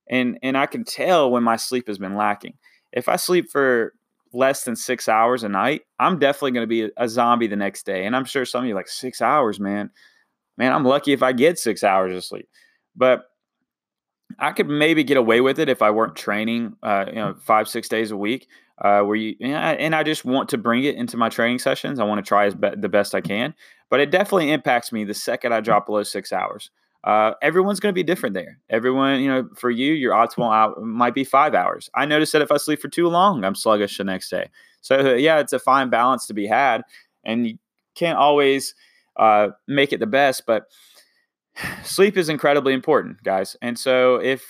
and 0.10 0.40
and 0.42 0.58
I 0.58 0.66
can 0.66 0.86
tell 0.86 1.30
when 1.30 1.44
my 1.44 1.58
sleep 1.58 1.88
has 1.88 1.98
been 1.98 2.16
lacking. 2.16 2.54
If 2.94 3.10
I 3.10 3.18
sleep 3.18 3.52
for 3.52 3.94
less 4.32 4.64
than 4.64 4.78
six 4.78 5.10
hours 5.10 5.44
a 5.44 5.50
night, 5.50 5.82
I'm 6.00 6.20
definitely 6.20 6.52
going 6.52 6.64
to 6.64 6.68
be 6.68 6.84
a, 6.84 6.90
a 6.96 7.10
zombie 7.10 7.48
the 7.48 7.58
next 7.58 7.86
day. 7.86 8.06
And 8.06 8.16
I'm 8.16 8.24
sure 8.24 8.46
some 8.46 8.64
of 8.64 8.70
you 8.70 8.76
like 8.76 8.88
six 8.88 9.22
hours, 9.22 9.60
man. 9.60 9.90
Man, 10.58 10.72
I'm 10.72 10.86
lucky 10.86 11.12
if 11.12 11.22
I 11.22 11.34
get 11.34 11.60
six 11.60 11.84
hours 11.84 12.16
of 12.16 12.24
sleep. 12.24 12.48
But 12.96 13.26
I 14.40 14.54
could 14.54 14.70
maybe 14.70 15.04
get 15.04 15.18
away 15.18 15.42
with 15.42 15.60
it 15.60 15.68
if 15.68 15.82
I 15.82 15.92
weren't 15.92 16.16
training, 16.16 16.78
uh, 16.82 17.06
you 17.08 17.16
know, 17.16 17.36
five 17.42 17.68
six 17.68 17.90
days 17.90 18.12
a 18.12 18.18
week. 18.18 18.48
Uh, 18.84 19.04
where 19.04 19.16
you 19.16 19.36
and 19.42 19.94
I 19.94 20.02
just 20.02 20.26
want 20.26 20.50
to 20.50 20.58
bring 20.58 20.84
it 20.84 20.96
into 20.96 21.16
my 21.16 21.30
training 21.30 21.60
sessions. 21.60 22.00
I 22.00 22.04
want 22.04 22.18
to 22.18 22.28
try 22.28 22.48
as 22.48 22.56
be- 22.56 22.72
the 22.76 22.90
best 22.90 23.14
I 23.14 23.22
can, 23.22 23.54
but 23.92 24.00
it 24.00 24.10
definitely 24.10 24.52
impacts 24.52 24.92
me 24.92 25.04
the 25.04 25.14
second 25.14 25.54
I 25.54 25.62
drop 25.62 25.86
below 25.86 26.02
six 26.02 26.34
hours. 26.34 26.72
Uh, 27.04 27.34
everyone's 27.42 27.80
going 27.80 27.94
to 27.94 27.98
be 27.98 28.04
different 28.04 28.34
there. 28.34 28.60
Everyone, 28.70 29.22
you 29.22 29.28
know, 29.28 29.50
for 29.56 29.70
you, 29.70 29.94
your 29.94 30.14
optimal 30.14 30.82
might 30.82 31.14
be 31.14 31.24
five 31.24 31.54
hours. 31.54 31.90
I 31.96 32.06
noticed 32.06 32.34
that 32.34 32.42
if 32.42 32.52
I 32.52 32.58
sleep 32.58 32.80
for 32.80 32.90
too 32.90 33.08
long, 33.08 33.44
I'm 33.44 33.56
sluggish 33.56 33.98
the 33.98 34.04
next 34.04 34.30
day. 34.30 34.50
So 34.82 35.14
yeah, 35.14 35.40
it's 35.40 35.54
a 35.54 35.60
fine 35.60 35.90
balance 35.90 36.26
to 36.28 36.34
be 36.34 36.48
had, 36.48 36.82
and 37.24 37.48
you 37.48 37.58
can't 37.96 38.18
always 38.18 38.74
uh, 39.16 39.50
make 39.68 39.94
it 39.94 40.00
the 40.00 40.08
best, 40.08 40.44
but 40.48 40.64
sleep 41.84 42.18
is 42.18 42.30
incredibly 42.30 42.74
important, 42.74 43.24
guys. 43.24 43.56
And 43.62 43.78
so 43.78 44.16
if 44.16 44.44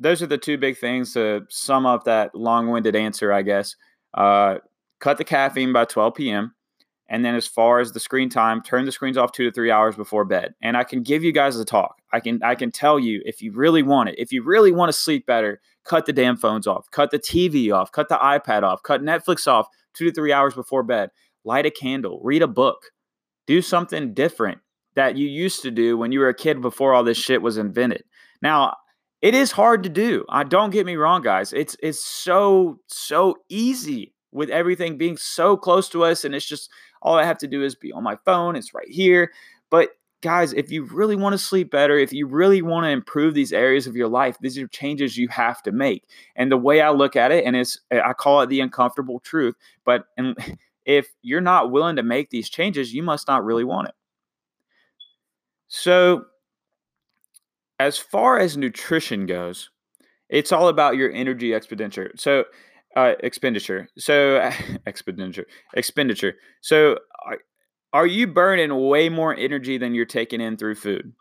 those 0.00 0.22
are 0.22 0.26
the 0.26 0.38
two 0.38 0.58
big 0.58 0.78
things 0.78 1.12
to 1.12 1.42
sum 1.50 1.86
up 1.86 2.04
that 2.04 2.34
long-winded 2.34 2.96
answer, 2.96 3.32
I 3.32 3.42
guess. 3.42 3.76
Uh, 4.14 4.56
cut 4.98 5.18
the 5.18 5.24
caffeine 5.24 5.72
by 5.72 5.84
12 5.84 6.14
p.m. 6.14 6.54
And 7.08 7.24
then 7.24 7.34
as 7.34 7.46
far 7.46 7.80
as 7.80 7.92
the 7.92 8.00
screen 8.00 8.30
time, 8.30 8.62
turn 8.62 8.86
the 8.86 8.92
screens 8.92 9.16
off 9.16 9.32
two 9.32 9.44
to 9.44 9.52
three 9.52 9.70
hours 9.70 9.96
before 9.96 10.24
bed. 10.24 10.54
And 10.62 10.76
I 10.76 10.84
can 10.84 11.02
give 11.02 11.24
you 11.24 11.32
guys 11.32 11.58
a 11.58 11.64
talk. 11.64 11.96
I 12.12 12.20
can 12.20 12.40
I 12.42 12.54
can 12.54 12.70
tell 12.70 13.00
you 13.00 13.20
if 13.24 13.42
you 13.42 13.52
really 13.52 13.82
want 13.82 14.10
it, 14.10 14.14
if 14.16 14.32
you 14.32 14.44
really 14.44 14.70
want 14.70 14.90
to 14.90 14.98
sleep 14.98 15.26
better, 15.26 15.60
cut 15.84 16.06
the 16.06 16.12
damn 16.12 16.36
phones 16.36 16.68
off, 16.68 16.88
cut 16.92 17.10
the 17.10 17.18
TV 17.18 17.74
off, 17.74 17.90
cut 17.90 18.08
the 18.08 18.16
iPad 18.16 18.62
off, 18.62 18.82
cut 18.84 19.02
Netflix 19.02 19.48
off 19.48 19.66
two 19.92 20.06
to 20.06 20.12
three 20.12 20.32
hours 20.32 20.54
before 20.54 20.84
bed. 20.84 21.10
Light 21.44 21.66
a 21.66 21.70
candle, 21.70 22.20
read 22.22 22.42
a 22.42 22.46
book, 22.48 22.92
do 23.46 23.60
something 23.60 24.14
different 24.14 24.58
that 24.94 25.16
you 25.16 25.26
used 25.26 25.62
to 25.62 25.70
do 25.70 25.96
when 25.96 26.12
you 26.12 26.20
were 26.20 26.28
a 26.28 26.34
kid 26.34 26.60
before 26.60 26.94
all 26.94 27.02
this 27.02 27.18
shit 27.18 27.42
was 27.42 27.56
invented. 27.58 28.04
Now, 28.42 28.76
it 29.22 29.34
is 29.34 29.52
hard 29.52 29.82
to 29.82 29.88
do. 29.88 30.24
I 30.28 30.44
don't 30.44 30.70
get 30.70 30.86
me 30.86 30.96
wrong, 30.96 31.22
guys. 31.22 31.52
It's 31.52 31.76
it's 31.82 32.04
so 32.04 32.80
so 32.86 33.36
easy 33.48 34.14
with 34.32 34.48
everything 34.50 34.96
being 34.96 35.16
so 35.16 35.56
close 35.56 35.88
to 35.90 36.04
us, 36.04 36.24
and 36.24 36.34
it's 36.34 36.46
just 36.46 36.70
all 37.02 37.16
I 37.16 37.24
have 37.24 37.38
to 37.38 37.48
do 37.48 37.62
is 37.62 37.74
be 37.74 37.92
on 37.92 38.02
my 38.02 38.16
phone. 38.24 38.56
It's 38.56 38.74
right 38.74 38.88
here. 38.88 39.32
But 39.68 39.90
guys, 40.22 40.52
if 40.52 40.70
you 40.70 40.84
really 40.84 41.16
want 41.16 41.34
to 41.34 41.38
sleep 41.38 41.70
better, 41.70 41.98
if 41.98 42.12
you 42.12 42.26
really 42.26 42.62
want 42.62 42.84
to 42.84 42.90
improve 42.90 43.34
these 43.34 43.52
areas 43.52 43.86
of 43.86 43.96
your 43.96 44.08
life, 44.08 44.36
these 44.40 44.58
are 44.58 44.68
changes 44.68 45.16
you 45.16 45.28
have 45.28 45.62
to 45.62 45.72
make. 45.72 46.04
And 46.36 46.50
the 46.50 46.56
way 46.56 46.80
I 46.80 46.90
look 46.90 47.16
at 47.16 47.32
it, 47.32 47.44
and 47.44 47.56
it's 47.56 47.78
eh, 47.90 48.00
I 48.04 48.14
call 48.14 48.40
it 48.40 48.48
the 48.48 48.60
uncomfortable 48.60 49.20
truth. 49.20 49.54
But 49.84 50.06
and 50.16 50.36
if 50.86 51.08
you're 51.20 51.42
not 51.42 51.70
willing 51.70 51.96
to 51.96 52.02
make 52.02 52.30
these 52.30 52.48
changes, 52.48 52.94
you 52.94 53.02
must 53.02 53.28
not 53.28 53.44
really 53.44 53.64
want 53.64 53.88
it. 53.88 53.94
So 55.68 56.24
as 57.80 57.96
far 57.96 58.38
as 58.38 58.58
nutrition 58.58 59.24
goes, 59.24 59.70
it's 60.28 60.52
all 60.52 60.68
about 60.68 60.96
your 60.96 61.10
energy 61.10 61.54
expenditure. 61.54 62.12
So, 62.14 62.44
uh, 62.94 63.14
expenditure. 63.20 63.88
So, 63.96 64.50
expenditure, 64.86 65.46
expenditure. 65.72 66.34
So, 66.60 66.98
are, 67.24 67.38
are 67.94 68.06
you 68.06 68.26
burning 68.26 68.88
way 68.88 69.08
more 69.08 69.34
energy 69.34 69.78
than 69.78 69.94
you're 69.94 70.04
taking 70.04 70.42
in 70.42 70.58
through 70.58 70.74
food? 70.74 71.14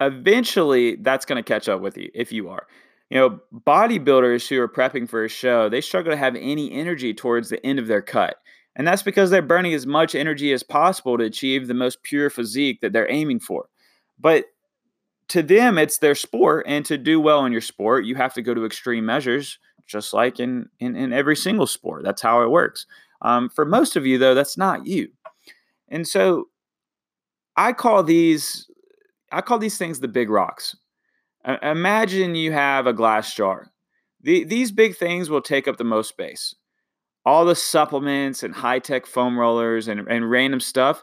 Eventually, 0.00 0.96
that's 0.96 1.24
going 1.24 1.42
to 1.42 1.48
catch 1.48 1.66
up 1.70 1.80
with 1.80 1.96
you 1.96 2.10
if 2.14 2.30
you 2.30 2.50
are. 2.50 2.66
You 3.08 3.18
know, 3.18 3.40
bodybuilders 3.66 4.46
who 4.46 4.60
are 4.60 4.68
prepping 4.68 5.08
for 5.08 5.24
a 5.24 5.30
show, 5.30 5.70
they 5.70 5.80
struggle 5.80 6.12
to 6.12 6.16
have 6.18 6.36
any 6.36 6.70
energy 6.72 7.14
towards 7.14 7.48
the 7.48 7.64
end 7.64 7.78
of 7.78 7.86
their 7.86 8.02
cut. 8.02 8.36
And 8.76 8.86
that's 8.86 9.02
because 9.02 9.30
they're 9.30 9.40
burning 9.40 9.72
as 9.72 9.86
much 9.86 10.14
energy 10.14 10.52
as 10.52 10.62
possible 10.62 11.16
to 11.16 11.24
achieve 11.24 11.66
the 11.66 11.74
most 11.74 12.02
pure 12.02 12.28
physique 12.28 12.82
that 12.82 12.92
they're 12.92 13.10
aiming 13.10 13.40
for. 13.40 13.70
But 14.20 14.44
to 15.28 15.42
them 15.42 15.78
it's 15.78 15.98
their 15.98 16.14
sport 16.14 16.64
and 16.66 16.84
to 16.86 16.96
do 16.96 17.20
well 17.20 17.44
in 17.44 17.52
your 17.52 17.60
sport 17.60 18.04
you 18.04 18.14
have 18.14 18.34
to 18.34 18.42
go 18.42 18.54
to 18.54 18.64
extreme 18.64 19.04
measures 19.04 19.58
just 19.88 20.12
like 20.12 20.38
in 20.38 20.68
in, 20.78 20.94
in 20.94 21.12
every 21.12 21.34
single 21.34 21.66
sport. 21.66 22.04
That's 22.04 22.22
how 22.22 22.42
it 22.42 22.50
works. 22.50 22.86
Um, 23.22 23.48
for 23.48 23.64
most 23.64 23.96
of 23.96 24.06
you 24.06 24.18
though 24.18 24.34
that's 24.34 24.56
not 24.56 24.86
you. 24.86 25.08
And 25.88 26.06
so 26.06 26.44
i 27.56 27.72
call 27.72 28.02
these 28.04 28.70
i 29.32 29.40
call 29.40 29.58
these 29.58 29.78
things 29.78 29.98
the 29.98 30.08
big 30.08 30.30
rocks. 30.30 30.76
Uh, 31.44 31.56
imagine 31.62 32.34
you 32.34 32.52
have 32.52 32.86
a 32.86 32.92
glass 32.92 33.34
jar. 33.34 33.70
The, 34.22 34.44
these 34.44 34.72
big 34.72 34.96
things 34.96 35.30
will 35.30 35.40
take 35.40 35.68
up 35.68 35.76
the 35.76 35.84
most 35.84 36.08
space. 36.08 36.54
All 37.24 37.44
the 37.44 37.54
supplements 37.54 38.42
and 38.42 38.54
high-tech 38.54 39.06
foam 39.06 39.38
rollers 39.38 39.86
and, 39.86 40.00
and 40.08 40.30
random 40.30 40.60
stuff 40.60 41.02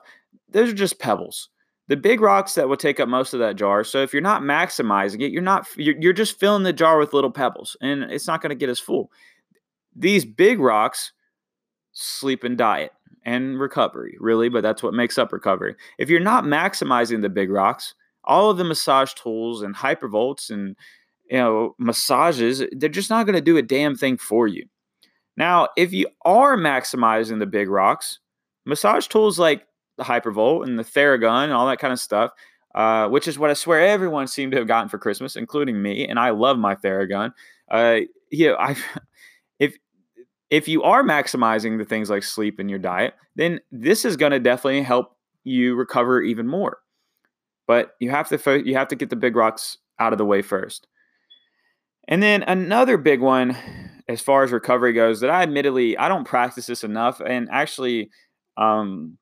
those 0.50 0.70
are 0.70 0.76
just 0.76 1.00
pebbles 1.00 1.50
the 1.88 1.98
big 1.98 2.20
rocks 2.20 2.56
that 2.56 2.68
will 2.68 2.78
take 2.78 3.00
up 3.00 3.08
most 3.08 3.34
of 3.34 3.40
that 3.40 3.56
jar. 3.56 3.84
So 3.84 4.02
if 4.02 4.12
you're 4.12 4.22
not 4.22 4.42
maximizing 4.42 5.22
it, 5.22 5.32
you're 5.32 5.42
not 5.42 5.68
you're, 5.78 5.96
you're 6.00 6.14
just 6.14 6.40
filling 6.40 6.64
the 6.64 6.74
jar 6.74 6.98
with 6.98 7.14
little 7.14 7.32
pebbles, 7.32 7.78
and 7.82 8.04
it's 8.04 8.28
not 8.28 8.42
going 8.42 8.50
to 8.50 8.56
get 8.56 8.70
as 8.70 8.80
full. 8.80 9.12
These 9.96 10.26
big 10.26 10.60
rocks, 10.60 11.14
sleep 11.94 12.44
and 12.44 12.58
diet 12.58 12.92
and 13.24 13.60
recovery, 13.60 14.18
really, 14.20 14.50
but 14.50 14.62
that's 14.62 14.84
what 14.84 14.94
makes 14.94 15.18
up 15.18 15.32
recovery. 15.32 15.76
If 15.98 16.10
you're 16.10 16.20
not 16.20 16.44
maximizing 16.44 17.22
the 17.22 17.30
big 17.30 17.50
rocks, 17.50 17.94
all 18.24 18.50
of 18.50 18.58
the 18.58 18.64
massage 18.64 19.14
tools 19.14 19.62
and 19.62 19.76
hypervolts 19.76 20.50
and 20.50 20.76
you 21.30 21.38
know 21.38 21.76
massages, 21.78 22.64
they're 22.72 22.90
just 22.90 23.10
not 23.10 23.26
going 23.26 23.36
to 23.36 23.42
do 23.42 23.58
a 23.58 23.62
damn 23.62 23.96
thing 23.96 24.18
for 24.18 24.48
you. 24.48 24.66
Now, 25.38 25.68
if 25.78 25.94
you 25.94 26.08
are 26.24 26.58
maximizing 26.58 27.40
the 27.40 27.46
big 27.46 27.70
rocks, 27.70 28.20
massage 28.66 29.08
tools 29.08 29.38
like 29.38 29.68
the 29.98 30.04
Hypervolt 30.04 30.66
and 30.66 30.78
the 30.78 30.84
Theragun 30.84 31.46
and 31.46 31.54
all 31.54 31.68
that 31.68 31.80
kind 31.80 31.94
of 31.94 32.00
stuff, 32.00 32.32
uh, 32.74 33.08
which 33.10 33.28
is 33.28 33.40
what 33.40 33.50
I 33.50 33.54
swear 33.54 33.82
everyone 33.82 34.28
seemed 34.28 34.52
to 34.52 34.58
have 34.58 34.68
gotten 34.68 34.90
for 34.90 34.98
Christmas, 34.98 35.36
including 35.36 35.82
me. 35.82 36.08
And 36.08 36.20
I 36.20 36.32
love 36.32 36.58
my 36.58 36.76
Theragun. 36.76 37.32
Uh, 37.70 38.02
know, 38.32 38.56
I 38.60 38.76
if 39.60 39.76
if 40.50 40.68
you 40.68 40.84
are 40.84 41.04
maximizing 41.04 41.78
the 41.78 41.86
things 41.86 42.10
like 42.10 42.24
sleep 42.24 42.60
in 42.60 42.70
your 42.70 42.80
diet, 42.80 43.14
then 43.36 43.60
this 43.72 44.06
is 44.06 44.18
going 44.18 44.32
to 44.32 44.40
definitely 44.40 44.84
help 44.84 45.16
you 45.44 45.76
recover 45.76 46.22
even 46.22 46.48
more. 46.48 46.80
But 47.68 47.96
you 48.00 48.10
have 48.12 48.30
to 48.30 48.64
you 48.66 48.76
have 48.76 48.90
to 48.90 48.96
get 48.96 49.10
the 49.10 49.16
big 49.16 49.36
rocks 49.36 49.78
out 50.00 50.14
of 50.14 50.18
the 50.18 50.26
way 50.26 50.42
first. 50.42 50.88
And 52.08 52.22
then 52.22 52.44
another 52.44 52.98
big 52.98 53.22
one 53.22 53.58
as 54.08 54.22
far 54.22 54.44
as 54.44 54.52
recovery 54.52 54.94
goes 54.94 55.22
that 55.22 55.32
I 55.32 55.42
admittedly 55.42 55.98
I 55.98 56.08
don't 56.08 56.26
practice 56.26 56.68
this 56.68 56.84
enough 56.84 57.22
and 57.26 57.50
actually 57.52 58.12
um 58.58 59.18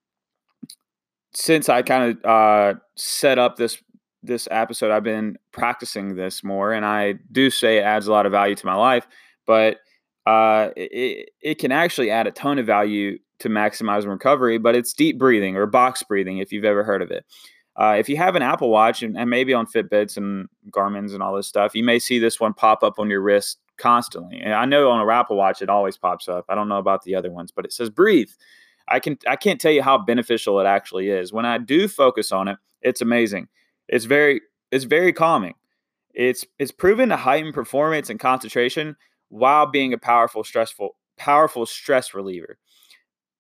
since 1.34 1.70
I 1.70 1.82
kind 1.82 2.18
of 2.18 2.26
uh, 2.26 2.80
set 2.96 3.40
up 3.40 3.56
this 3.56 3.82
this 4.22 4.48
episode, 4.52 4.92
I've 4.92 5.04
been 5.04 5.38
practicing 5.52 6.16
this 6.16 6.44
more, 6.44 6.72
and 6.72 6.86
I 6.86 7.16
do 7.32 7.50
say 7.50 7.80
it 7.80 7.82
adds 7.82 8.08
a 8.08 8.12
lot 8.12 8.26
of 8.26 8.32
value 8.32 8.56
to 8.56 8.66
my 8.66 8.76
life. 8.76 9.08
But 9.46 9.78
uh, 10.26 10.70
it 10.76 11.30
it 11.42 11.60
can 11.60 11.72
actually 11.72 12.10
add 12.10 12.28
a 12.28 12.32
ton 12.32 12.60
of 12.60 12.66
value 12.66 13.18
to 13.40 13.50
maximizing 13.50 14.08
recovery. 14.08 14.58
But 14.58 14.76
it's 14.76 14.94
deep 14.94 15.18
breathing 15.18 15.56
or 15.58 15.66
box 15.66 16.04
breathing, 16.04 16.38
if 16.38 16.52
you've 16.52 16.66
ever 16.66 16.84
heard 16.84 17.02
of 17.02 17.12
it. 17.12 17.26
Uh, 17.76 17.96
if 17.98 18.08
you 18.08 18.16
have 18.18 18.36
an 18.36 18.44
Apple 18.44 18.70
Watch 18.70 19.02
and, 19.02 19.18
and 19.18 19.30
maybe 19.30 19.54
on 19.54 19.66
Fitbits 19.66 20.16
and 20.16 20.48
Garmin's 20.70 21.14
and 21.14 21.24
all 21.24 21.36
this 21.36 21.48
stuff, 21.48 21.74
you 21.74 21.84
may 21.84 21.98
see 21.98 22.20
this 22.20 22.40
one 22.40 22.54
pop 22.54 22.84
up 22.84 23.00
on 23.00 23.10
your 23.10 23.22
wrist 23.22 23.58
constantly. 23.78 24.40
And 24.40 24.54
I 24.54 24.66
know 24.66 24.92
on 24.92 25.02
a 25.02 25.12
Apple 25.12 25.38
Watch 25.38 25.62
it 25.62 25.70
always 25.70 25.98
pops 25.98 26.28
up. 26.28 26.46
I 26.50 26.56
don't 26.56 26.70
know 26.70 26.78
about 26.78 27.02
the 27.02 27.16
other 27.16 27.32
ones, 27.32 27.52
but 27.52 27.66
it 27.66 27.74
says 27.74 27.90
breathe. 27.90 28.30
I 28.88 29.00
can 29.00 29.18
I 29.28 29.36
can't 29.36 29.60
tell 29.60 29.72
you 29.72 29.82
how 29.82 29.98
beneficial 29.98 30.60
it 30.60 30.66
actually 30.66 31.10
is. 31.10 31.32
When 31.32 31.46
I 31.46 31.58
do 31.58 31.88
focus 31.88 32.32
on 32.32 32.48
it, 32.48 32.58
it's 32.82 33.02
amazing. 33.02 33.48
It's 33.88 34.06
very 34.06 34.42
it's 34.72 34.86
very 34.86 35.14
calming. 35.14 35.54
It's 36.14 36.46
it's 36.60 36.72
proven 36.72 37.10
to 37.10 37.18
heighten 37.18 37.54
performance 37.54 38.10
and 38.10 38.20
concentration 38.20 38.96
while 39.30 39.66
being 39.66 39.94
a 39.94 39.98
powerful 39.98 40.44
stressful 40.44 40.96
powerful 41.18 41.66
stress 41.66 42.14
reliever. 42.14 42.58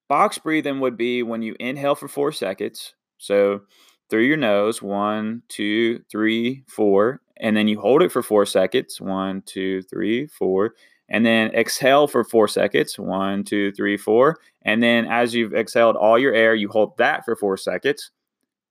Box 0.08 0.38
breathing 0.38 0.80
would 0.80 0.98
be 0.98 1.24
when 1.24 1.42
you 1.42 1.56
inhale 1.60 1.96
for 1.96 2.08
four 2.08 2.32
seconds. 2.32 2.94
So 3.18 3.62
through 4.10 4.24
your 4.24 4.38
nose, 4.38 4.82
one, 4.82 5.44
two, 5.48 6.00
three, 6.12 6.64
four, 6.68 7.22
and 7.38 7.56
then 7.56 7.68
you 7.68 7.80
hold 7.80 8.04
it 8.04 8.12
for 8.12 8.22
four 8.22 8.46
seconds. 8.46 9.02
One, 9.02 9.42
two, 9.46 9.82
three, 9.84 10.28
four 10.28 10.76
and 11.14 11.24
then 11.24 11.52
exhale 11.52 12.08
for 12.08 12.24
four 12.24 12.48
seconds. 12.48 12.98
One, 12.98 13.44
two, 13.44 13.72
three, 13.74 13.98
four. 13.98 14.40
And 14.64 14.82
then 14.82 15.06
as 15.06 15.34
you've 15.36 15.54
exhaled 15.54 15.96
all 15.96 16.18
your 16.18 16.34
air, 16.34 16.56
you 16.56 16.68
hold 16.68 16.98
that 16.98 17.24
for 17.24 17.36
four 17.36 17.56
seconds. 17.56 18.10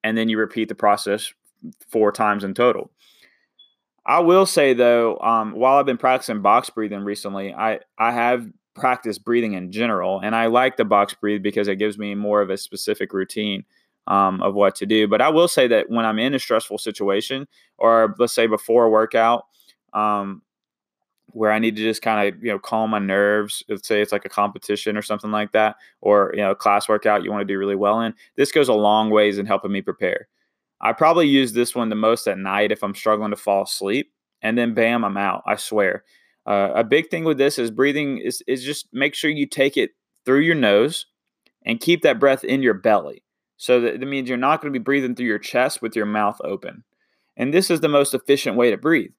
And 0.02 0.18
then 0.18 0.28
you 0.28 0.36
repeat 0.36 0.68
the 0.68 0.74
process 0.74 1.32
four 1.88 2.10
times 2.10 2.42
in 2.42 2.52
total. 2.52 2.90
I 4.04 4.18
will 4.18 4.44
say 4.44 4.74
though, 4.74 5.18
um, 5.20 5.52
while 5.52 5.78
I've 5.78 5.86
been 5.86 5.96
practicing 5.96 6.42
box 6.42 6.68
breathing 6.68 7.04
recently, 7.04 7.54
I, 7.54 7.78
I 7.96 8.10
have 8.10 8.48
practiced 8.74 9.24
breathing 9.24 9.52
in 9.52 9.70
general. 9.70 10.18
And 10.18 10.34
I 10.34 10.46
like 10.46 10.76
the 10.76 10.84
box 10.84 11.14
breathe 11.14 11.44
because 11.44 11.68
it 11.68 11.76
gives 11.76 11.96
me 11.96 12.16
more 12.16 12.42
of 12.42 12.50
a 12.50 12.56
specific 12.56 13.12
routine 13.12 13.64
um, 14.08 14.42
of 14.42 14.54
what 14.54 14.74
to 14.76 14.86
do. 14.86 15.06
But 15.06 15.20
I 15.20 15.28
will 15.28 15.46
say 15.46 15.68
that 15.68 15.90
when 15.90 16.04
I'm 16.04 16.18
in 16.18 16.34
a 16.34 16.40
stressful 16.40 16.78
situation, 16.78 17.46
or 17.78 18.16
let's 18.18 18.32
say 18.32 18.48
before 18.48 18.86
a 18.86 18.90
workout, 18.90 19.44
um, 19.92 20.42
where 21.26 21.50
I 21.50 21.58
need 21.58 21.76
to 21.76 21.82
just 21.82 22.02
kind 22.02 22.28
of, 22.28 22.42
you 22.42 22.50
know, 22.50 22.58
calm 22.58 22.90
my 22.90 22.98
nerves. 22.98 23.62
Let's 23.68 23.88
say 23.88 24.02
it's 24.02 24.12
like 24.12 24.24
a 24.24 24.28
competition 24.28 24.96
or 24.96 25.02
something 25.02 25.30
like 25.30 25.52
that, 25.52 25.76
or, 26.00 26.32
you 26.34 26.42
know, 26.42 26.54
class 26.54 26.88
workout 26.88 27.24
you 27.24 27.30
want 27.30 27.40
to 27.46 27.52
do 27.52 27.58
really 27.58 27.76
well 27.76 28.00
in. 28.00 28.14
This 28.36 28.52
goes 28.52 28.68
a 28.68 28.74
long 28.74 29.10
ways 29.10 29.38
in 29.38 29.46
helping 29.46 29.72
me 29.72 29.80
prepare. 29.80 30.28
I 30.80 30.92
probably 30.92 31.28
use 31.28 31.52
this 31.52 31.74
one 31.74 31.88
the 31.88 31.94
most 31.94 32.26
at 32.26 32.38
night 32.38 32.72
if 32.72 32.82
I'm 32.82 32.94
struggling 32.94 33.30
to 33.30 33.36
fall 33.36 33.62
asleep. 33.62 34.12
And 34.42 34.58
then 34.58 34.74
bam, 34.74 35.04
I'm 35.04 35.16
out. 35.16 35.42
I 35.46 35.56
swear. 35.56 36.04
Uh, 36.44 36.70
a 36.74 36.82
big 36.82 37.08
thing 37.08 37.24
with 37.24 37.38
this 37.38 37.58
is 37.58 37.70
breathing 37.70 38.18
is, 38.18 38.42
is 38.48 38.64
just 38.64 38.88
make 38.92 39.14
sure 39.14 39.30
you 39.30 39.46
take 39.46 39.76
it 39.76 39.92
through 40.24 40.40
your 40.40 40.56
nose 40.56 41.06
and 41.64 41.80
keep 41.80 42.02
that 42.02 42.18
breath 42.18 42.42
in 42.42 42.62
your 42.62 42.74
belly. 42.74 43.22
So 43.56 43.80
that, 43.80 44.00
that 44.00 44.06
means 44.06 44.28
you're 44.28 44.36
not 44.36 44.60
going 44.60 44.72
to 44.72 44.78
be 44.78 44.82
breathing 44.82 45.14
through 45.14 45.26
your 45.26 45.38
chest 45.38 45.80
with 45.80 45.94
your 45.94 46.06
mouth 46.06 46.40
open. 46.42 46.82
And 47.36 47.54
this 47.54 47.70
is 47.70 47.80
the 47.80 47.88
most 47.88 48.12
efficient 48.12 48.56
way 48.56 48.72
to 48.72 48.76
breathe. 48.76 49.12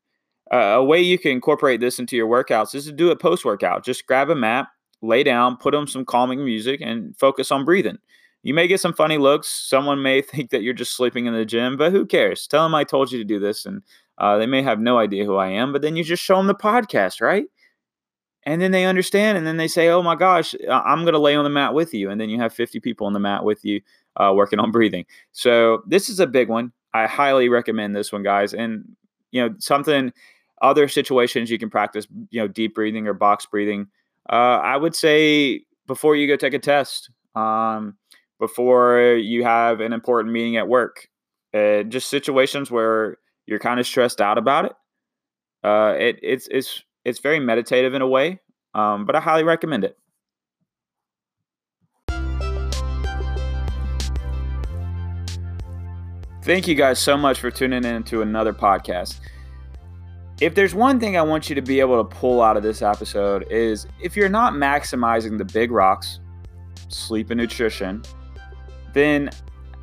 Uh, 0.53 0.75
a 0.77 0.83
way 0.83 1.01
you 1.01 1.17
can 1.17 1.31
incorporate 1.31 1.79
this 1.79 1.97
into 1.97 2.15
your 2.15 2.27
workouts 2.27 2.75
is 2.75 2.85
to 2.85 2.91
do 2.91 3.09
it 3.09 3.19
post 3.19 3.43
workout. 3.43 3.83
Just 3.83 4.05
grab 4.05 4.29
a 4.29 4.35
mat, 4.35 4.67
lay 5.01 5.23
down, 5.23 5.57
put 5.57 5.73
on 5.73 5.87
some 5.87 6.05
calming 6.05 6.45
music, 6.45 6.79
and 6.79 7.17
focus 7.17 7.51
on 7.51 7.65
breathing. 7.65 7.97
You 8.43 8.53
may 8.53 8.67
get 8.67 8.79
some 8.79 8.93
funny 8.93 9.17
looks. 9.17 9.47
Someone 9.49 10.03
may 10.03 10.21
think 10.21 10.51
that 10.51 10.61
you're 10.61 10.73
just 10.73 10.95
sleeping 10.95 11.25
in 11.25 11.33
the 11.33 11.45
gym, 11.45 11.75
but 11.75 11.91
who 11.91 12.05
cares? 12.05 12.45
Tell 12.45 12.63
them 12.63 12.75
I 12.75 12.83
told 12.83 13.11
you 13.11 13.17
to 13.17 13.23
do 13.23 13.39
this, 13.39 13.65
and 13.65 13.81
uh, 14.19 14.37
they 14.37 14.45
may 14.45 14.61
have 14.61 14.79
no 14.79 14.99
idea 14.99 15.25
who 15.25 15.37
I 15.37 15.47
am. 15.47 15.73
But 15.73 15.81
then 15.81 15.95
you 15.95 16.03
just 16.03 16.21
show 16.21 16.37
them 16.37 16.47
the 16.47 16.53
podcast, 16.53 17.19
right? 17.19 17.45
and 18.45 18.61
then 18.61 18.71
they 18.71 18.85
understand 18.85 19.37
and 19.37 19.47
then 19.47 19.57
they 19.57 19.67
say 19.67 19.89
oh 19.89 20.01
my 20.01 20.15
gosh 20.15 20.55
i'm 20.69 21.01
going 21.01 21.13
to 21.13 21.19
lay 21.19 21.35
on 21.35 21.43
the 21.43 21.49
mat 21.49 21.73
with 21.73 21.93
you 21.93 22.09
and 22.09 22.19
then 22.19 22.29
you 22.29 22.39
have 22.39 22.53
50 22.53 22.79
people 22.79 23.07
on 23.07 23.13
the 23.13 23.19
mat 23.19 23.43
with 23.43 23.63
you 23.63 23.81
uh, 24.17 24.31
working 24.35 24.59
on 24.59 24.71
breathing 24.73 25.05
so 25.31 25.81
this 25.87 26.09
is 26.09 26.19
a 26.19 26.27
big 26.27 26.49
one 26.49 26.71
i 26.93 27.07
highly 27.07 27.49
recommend 27.49 27.95
this 27.95 28.11
one 28.11 28.23
guys 28.23 28.53
and 28.53 28.83
you 29.31 29.41
know 29.41 29.53
something 29.59 30.11
other 30.63 30.87
situations 30.87 31.51
you 31.51 31.59
can 31.59 31.69
practice 31.69 32.07
you 32.31 32.41
know 32.41 32.47
deep 32.47 32.73
breathing 32.73 33.07
or 33.07 33.13
box 33.13 33.45
breathing 33.45 33.87
uh, 34.31 34.59
i 34.63 34.75
would 34.75 34.95
say 34.95 35.61
before 35.85 36.15
you 36.15 36.27
go 36.27 36.35
take 36.35 36.53
a 36.53 36.59
test 36.59 37.11
um, 37.35 37.95
before 38.39 39.15
you 39.15 39.43
have 39.43 39.79
an 39.79 39.93
important 39.93 40.33
meeting 40.33 40.57
at 40.57 40.67
work 40.67 41.07
uh, 41.53 41.83
just 41.83 42.09
situations 42.09 42.71
where 42.71 43.17
you're 43.45 43.59
kind 43.59 43.79
of 43.79 43.85
stressed 43.85 44.21
out 44.21 44.39
about 44.39 44.65
it 44.65 44.73
uh, 45.63 45.95
it 45.97 46.19
it's 46.21 46.47
it's 46.51 46.83
it's 47.05 47.19
very 47.19 47.39
meditative 47.39 47.93
in 47.93 48.01
a 48.01 48.07
way, 48.07 48.39
um, 48.73 49.05
but 49.05 49.15
I 49.15 49.19
highly 49.19 49.43
recommend 49.43 49.83
it. 49.83 49.97
Thank 56.43 56.67
you 56.67 56.75
guys 56.75 56.99
so 56.99 57.15
much 57.15 57.39
for 57.39 57.49
tuning 57.49 57.85
in 57.85 58.03
to 58.03 58.21
another 58.21 58.51
podcast. 58.51 59.21
If 60.41 60.55
there's 60.55 60.73
one 60.73 60.99
thing 60.99 61.15
I 61.15 61.21
want 61.21 61.49
you 61.49 61.55
to 61.55 61.61
be 61.61 61.79
able 61.79 62.03
to 62.03 62.15
pull 62.15 62.41
out 62.41 62.57
of 62.57 62.63
this 62.63 62.81
episode 62.81 63.45
is 63.51 63.85
if 64.01 64.15
you're 64.15 64.29
not 64.29 64.53
maximizing 64.53 65.37
the 65.37 65.45
big 65.45 65.71
rocks, 65.71 66.19
sleep 66.89 67.29
and 67.29 67.39
nutrition, 67.39 68.03
then 68.93 69.29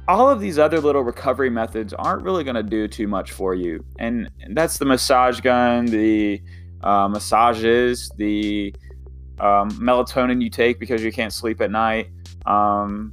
all 0.08 0.28
of 0.28 0.40
these 0.40 0.58
other 0.58 0.80
little 0.80 1.02
recovery 1.02 1.50
methods 1.50 1.94
aren't 1.94 2.22
really 2.22 2.42
going 2.42 2.56
to 2.56 2.62
do 2.62 2.88
too 2.88 3.06
much 3.06 3.30
for 3.30 3.54
you. 3.54 3.84
And 3.98 4.28
that's 4.50 4.78
the 4.78 4.84
massage 4.84 5.40
gun, 5.40 5.86
the 5.86 6.42
uh, 6.82 7.08
massages, 7.08 8.10
the 8.16 8.74
um, 9.38 9.70
melatonin 9.70 10.42
you 10.42 10.50
take 10.50 10.80
because 10.80 11.02
you 11.02 11.12
can't 11.12 11.32
sleep 11.32 11.60
at 11.60 11.70
night, 11.70 12.08
um, 12.46 13.12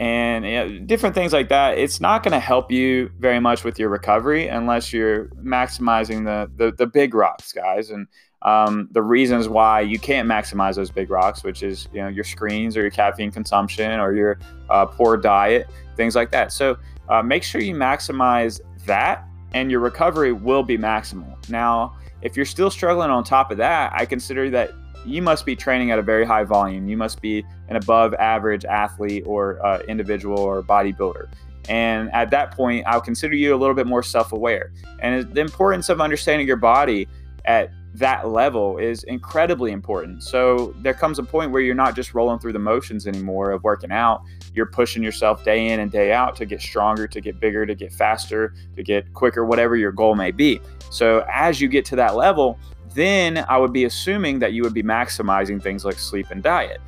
and 0.00 0.46
you 0.46 0.50
know, 0.52 0.78
different 0.86 1.14
things 1.14 1.34
like 1.34 1.50
that. 1.50 1.76
It's 1.76 2.00
not 2.00 2.22
going 2.22 2.32
to 2.32 2.40
help 2.40 2.72
you 2.72 3.10
very 3.18 3.38
much 3.38 3.64
with 3.64 3.78
your 3.78 3.90
recovery 3.90 4.48
unless 4.48 4.94
you're 4.94 5.26
maximizing 5.36 6.24
the 6.24 6.50
the, 6.56 6.72
the 6.72 6.86
big 6.86 7.14
rocks, 7.14 7.52
guys, 7.52 7.90
and 7.90 8.08
um, 8.40 8.88
the 8.92 9.02
reasons 9.02 9.46
why 9.46 9.82
you 9.82 9.98
can't 9.98 10.26
maximize 10.26 10.76
those 10.76 10.90
big 10.90 11.10
rocks, 11.10 11.44
which 11.44 11.62
is 11.62 11.86
you 11.92 12.00
know 12.00 12.08
your 12.08 12.24
screens 12.24 12.78
or 12.78 12.80
your 12.80 12.90
caffeine 12.90 13.30
consumption 13.30 14.00
or 14.00 14.14
your 14.14 14.38
uh, 14.70 14.86
poor 14.86 15.18
diet, 15.18 15.68
things 15.96 16.16
like 16.16 16.30
that. 16.30 16.50
So 16.50 16.78
uh, 17.10 17.22
make 17.22 17.42
sure 17.42 17.60
you 17.60 17.74
maximize 17.74 18.60
that, 18.86 19.28
and 19.52 19.70
your 19.70 19.80
recovery 19.80 20.32
will 20.32 20.62
be 20.62 20.78
maximal. 20.78 21.36
Now 21.50 21.94
if 22.22 22.36
you're 22.36 22.46
still 22.46 22.70
struggling 22.70 23.10
on 23.10 23.24
top 23.24 23.50
of 23.50 23.58
that, 23.58 23.92
I 23.94 24.04
consider 24.06 24.50
that 24.50 24.72
you 25.04 25.22
must 25.22 25.46
be 25.46 25.56
training 25.56 25.90
at 25.90 25.98
a 25.98 26.02
very 26.02 26.24
high 26.24 26.44
volume. 26.44 26.88
You 26.88 26.96
must 26.96 27.20
be 27.20 27.44
an 27.68 27.76
above 27.76 28.14
average 28.14 28.64
athlete 28.64 29.24
or 29.26 29.64
uh, 29.64 29.80
individual 29.88 30.38
or 30.38 30.62
bodybuilder. 30.62 31.28
And 31.68 32.12
at 32.12 32.30
that 32.30 32.52
point, 32.52 32.84
I'll 32.86 33.00
consider 33.00 33.34
you 33.34 33.54
a 33.54 33.58
little 33.58 33.74
bit 33.74 33.86
more 33.86 34.02
self 34.02 34.32
aware. 34.32 34.72
And 35.00 35.32
the 35.32 35.40
importance 35.40 35.88
of 35.88 36.00
understanding 36.00 36.46
your 36.46 36.56
body 36.56 37.08
at 37.44 37.70
that 37.94 38.28
level 38.28 38.78
is 38.78 39.02
incredibly 39.04 39.72
important. 39.72 40.22
So 40.22 40.74
there 40.78 40.94
comes 40.94 41.18
a 41.18 41.22
point 41.22 41.50
where 41.50 41.60
you're 41.60 41.74
not 41.74 41.96
just 41.96 42.14
rolling 42.14 42.38
through 42.38 42.52
the 42.52 42.60
motions 42.60 43.06
anymore 43.06 43.50
of 43.50 43.64
working 43.64 43.90
out. 43.90 44.22
You're 44.54 44.66
pushing 44.66 45.02
yourself 45.02 45.44
day 45.44 45.68
in 45.68 45.80
and 45.80 45.90
day 45.90 46.12
out 46.12 46.36
to 46.36 46.46
get 46.46 46.60
stronger, 46.60 47.08
to 47.08 47.20
get 47.20 47.40
bigger, 47.40 47.66
to 47.66 47.74
get 47.74 47.92
faster, 47.92 48.54
to 48.76 48.82
get 48.82 49.12
quicker, 49.14 49.44
whatever 49.44 49.76
your 49.76 49.92
goal 49.92 50.14
may 50.14 50.30
be. 50.30 50.60
So 50.90 51.26
as 51.32 51.60
you 51.60 51.68
get 51.68 51.84
to 51.86 51.96
that 51.96 52.14
level, 52.14 52.58
then 52.94 53.44
I 53.48 53.56
would 53.56 53.72
be 53.72 53.84
assuming 53.84 54.38
that 54.40 54.52
you 54.52 54.62
would 54.62 54.74
be 54.74 54.82
maximizing 54.82 55.62
things 55.62 55.84
like 55.84 55.98
sleep 55.98 56.26
and 56.30 56.42
diet. 56.42 56.80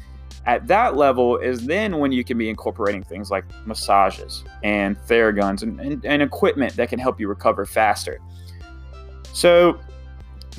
At 0.45 0.67
that 0.67 0.97
level 0.97 1.37
is 1.37 1.67
then 1.67 1.99
when 1.99 2.11
you 2.11 2.25
can 2.25 2.37
be 2.37 2.49
incorporating 2.49 3.05
things 3.05 3.31
like 3.31 3.45
massages 3.65 4.43
and 4.65 4.99
Theraguns 5.07 5.63
and, 5.63 5.79
and, 5.81 6.05
and 6.05 6.23
equipment 6.23 6.75
that 6.77 6.89
can 6.89 6.99
help 6.99 7.21
you 7.21 7.29
recover 7.29 7.65
faster. 7.65 8.19
So 9.33 9.79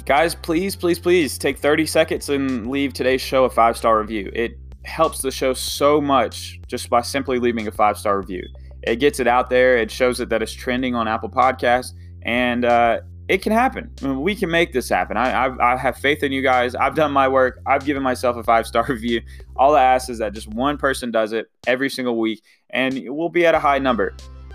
guys, 0.06 0.36
please, 0.36 0.76
please, 0.76 1.00
please 1.00 1.38
take 1.38 1.58
30 1.58 1.86
seconds 1.86 2.30
and 2.30 2.70
leave 2.70 2.94
today's 2.94 3.22
show 3.22 3.44
a 3.44 3.50
five 3.50 3.76
star 3.78 4.00
review. 4.00 4.32
It 4.34 4.58
helps 4.86 5.22
the 5.22 5.32
show 5.32 5.54
so 5.54 6.00
much 6.00 6.60
just 6.68 6.90
by 6.90 7.02
simply 7.02 7.40
leaving 7.40 7.68
a 7.68 7.72
five 7.72 7.98
star 7.98 8.18
review. 8.18 8.48
It 8.84 8.98
gets 8.98 9.20
it 9.20 9.28
out 9.28 9.50
there, 9.50 9.78
it 9.78 9.92
shows 9.92 10.20
it 10.20 10.30
that 10.30 10.42
it's 10.42 10.54
trending 10.54 10.96
on 10.96 11.08
Apple 11.08 11.30
Podcasts, 11.30 11.94
and 12.24 12.66
uh, 12.66 13.00
it 13.28 13.42
can 13.42 13.52
happen. 13.52 13.90
I 14.02 14.08
mean, 14.08 14.22
we 14.22 14.36
can 14.36 14.50
make 14.50 14.74
this 14.74 14.90
happen. 14.90 15.16
I, 15.16 15.48
I, 15.48 15.74
I, 15.74 15.78
have 15.78 15.98
faith 15.98 16.24
in 16.24 16.32
you 16.32 16.42
guys. 16.42 16.76
I've 16.76 16.96
done 16.96 17.12
my 17.12 17.28
work. 17.28 17.62
I've 17.66 17.86
given 17.86 18.04
myself 18.04 18.36
a 18.36 18.44
five 18.44 18.68
star 18.68 18.86
review. 18.90 19.22
All 19.56 19.76
I 19.76 19.84
ask 19.84 20.10
is 20.10 20.18
that 20.20 20.34
just 20.34 20.48
one 20.50 20.78
person 20.78 21.10
does 21.12 21.32
it 21.32 21.50
every 21.66 21.90
single 21.90 22.18
week, 22.20 22.44
and 22.72 23.02
we'll 23.08 23.30
be 23.30 23.46
at 23.46 23.56
a 23.56 23.60
high 23.60 23.80
number. 23.80 24.14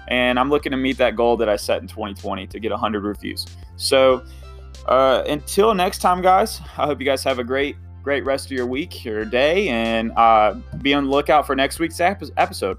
And 0.09 0.39
I'm 0.39 0.51
looking 0.51 0.73
to 0.73 0.79
meet 0.79 0.99
that 0.99 1.17
goal 1.17 1.37
that 1.39 1.49
I 1.49 1.57
set 1.57 1.83
in 1.83 1.89
2020 1.89 2.47
to 2.47 2.59
get 2.59 2.71
100 2.71 3.05
reviews. 3.05 3.47
So, 3.77 4.25
uh, 4.87 5.23
until 5.29 5.75
next 5.75 5.99
time, 5.99 6.23
guys, 6.23 6.61
I 6.79 6.87
hope 6.87 6.99
you 6.99 7.07
guys 7.07 7.23
have 7.25 7.39
a 7.39 7.45
great, 7.45 7.77
great 8.03 8.25
rest 8.25 8.47
of 8.47 8.53
your 8.53 8.67
week, 8.67 9.05
your 9.05 9.25
day, 9.25 9.69
and 9.69 10.13
uh, 10.13 10.55
be 10.81 10.95
on 10.95 11.05
the 11.05 11.11
lookout 11.11 11.47
for 11.47 11.55
next 11.55 11.79
week's 11.79 12.01
episode. 12.01 12.79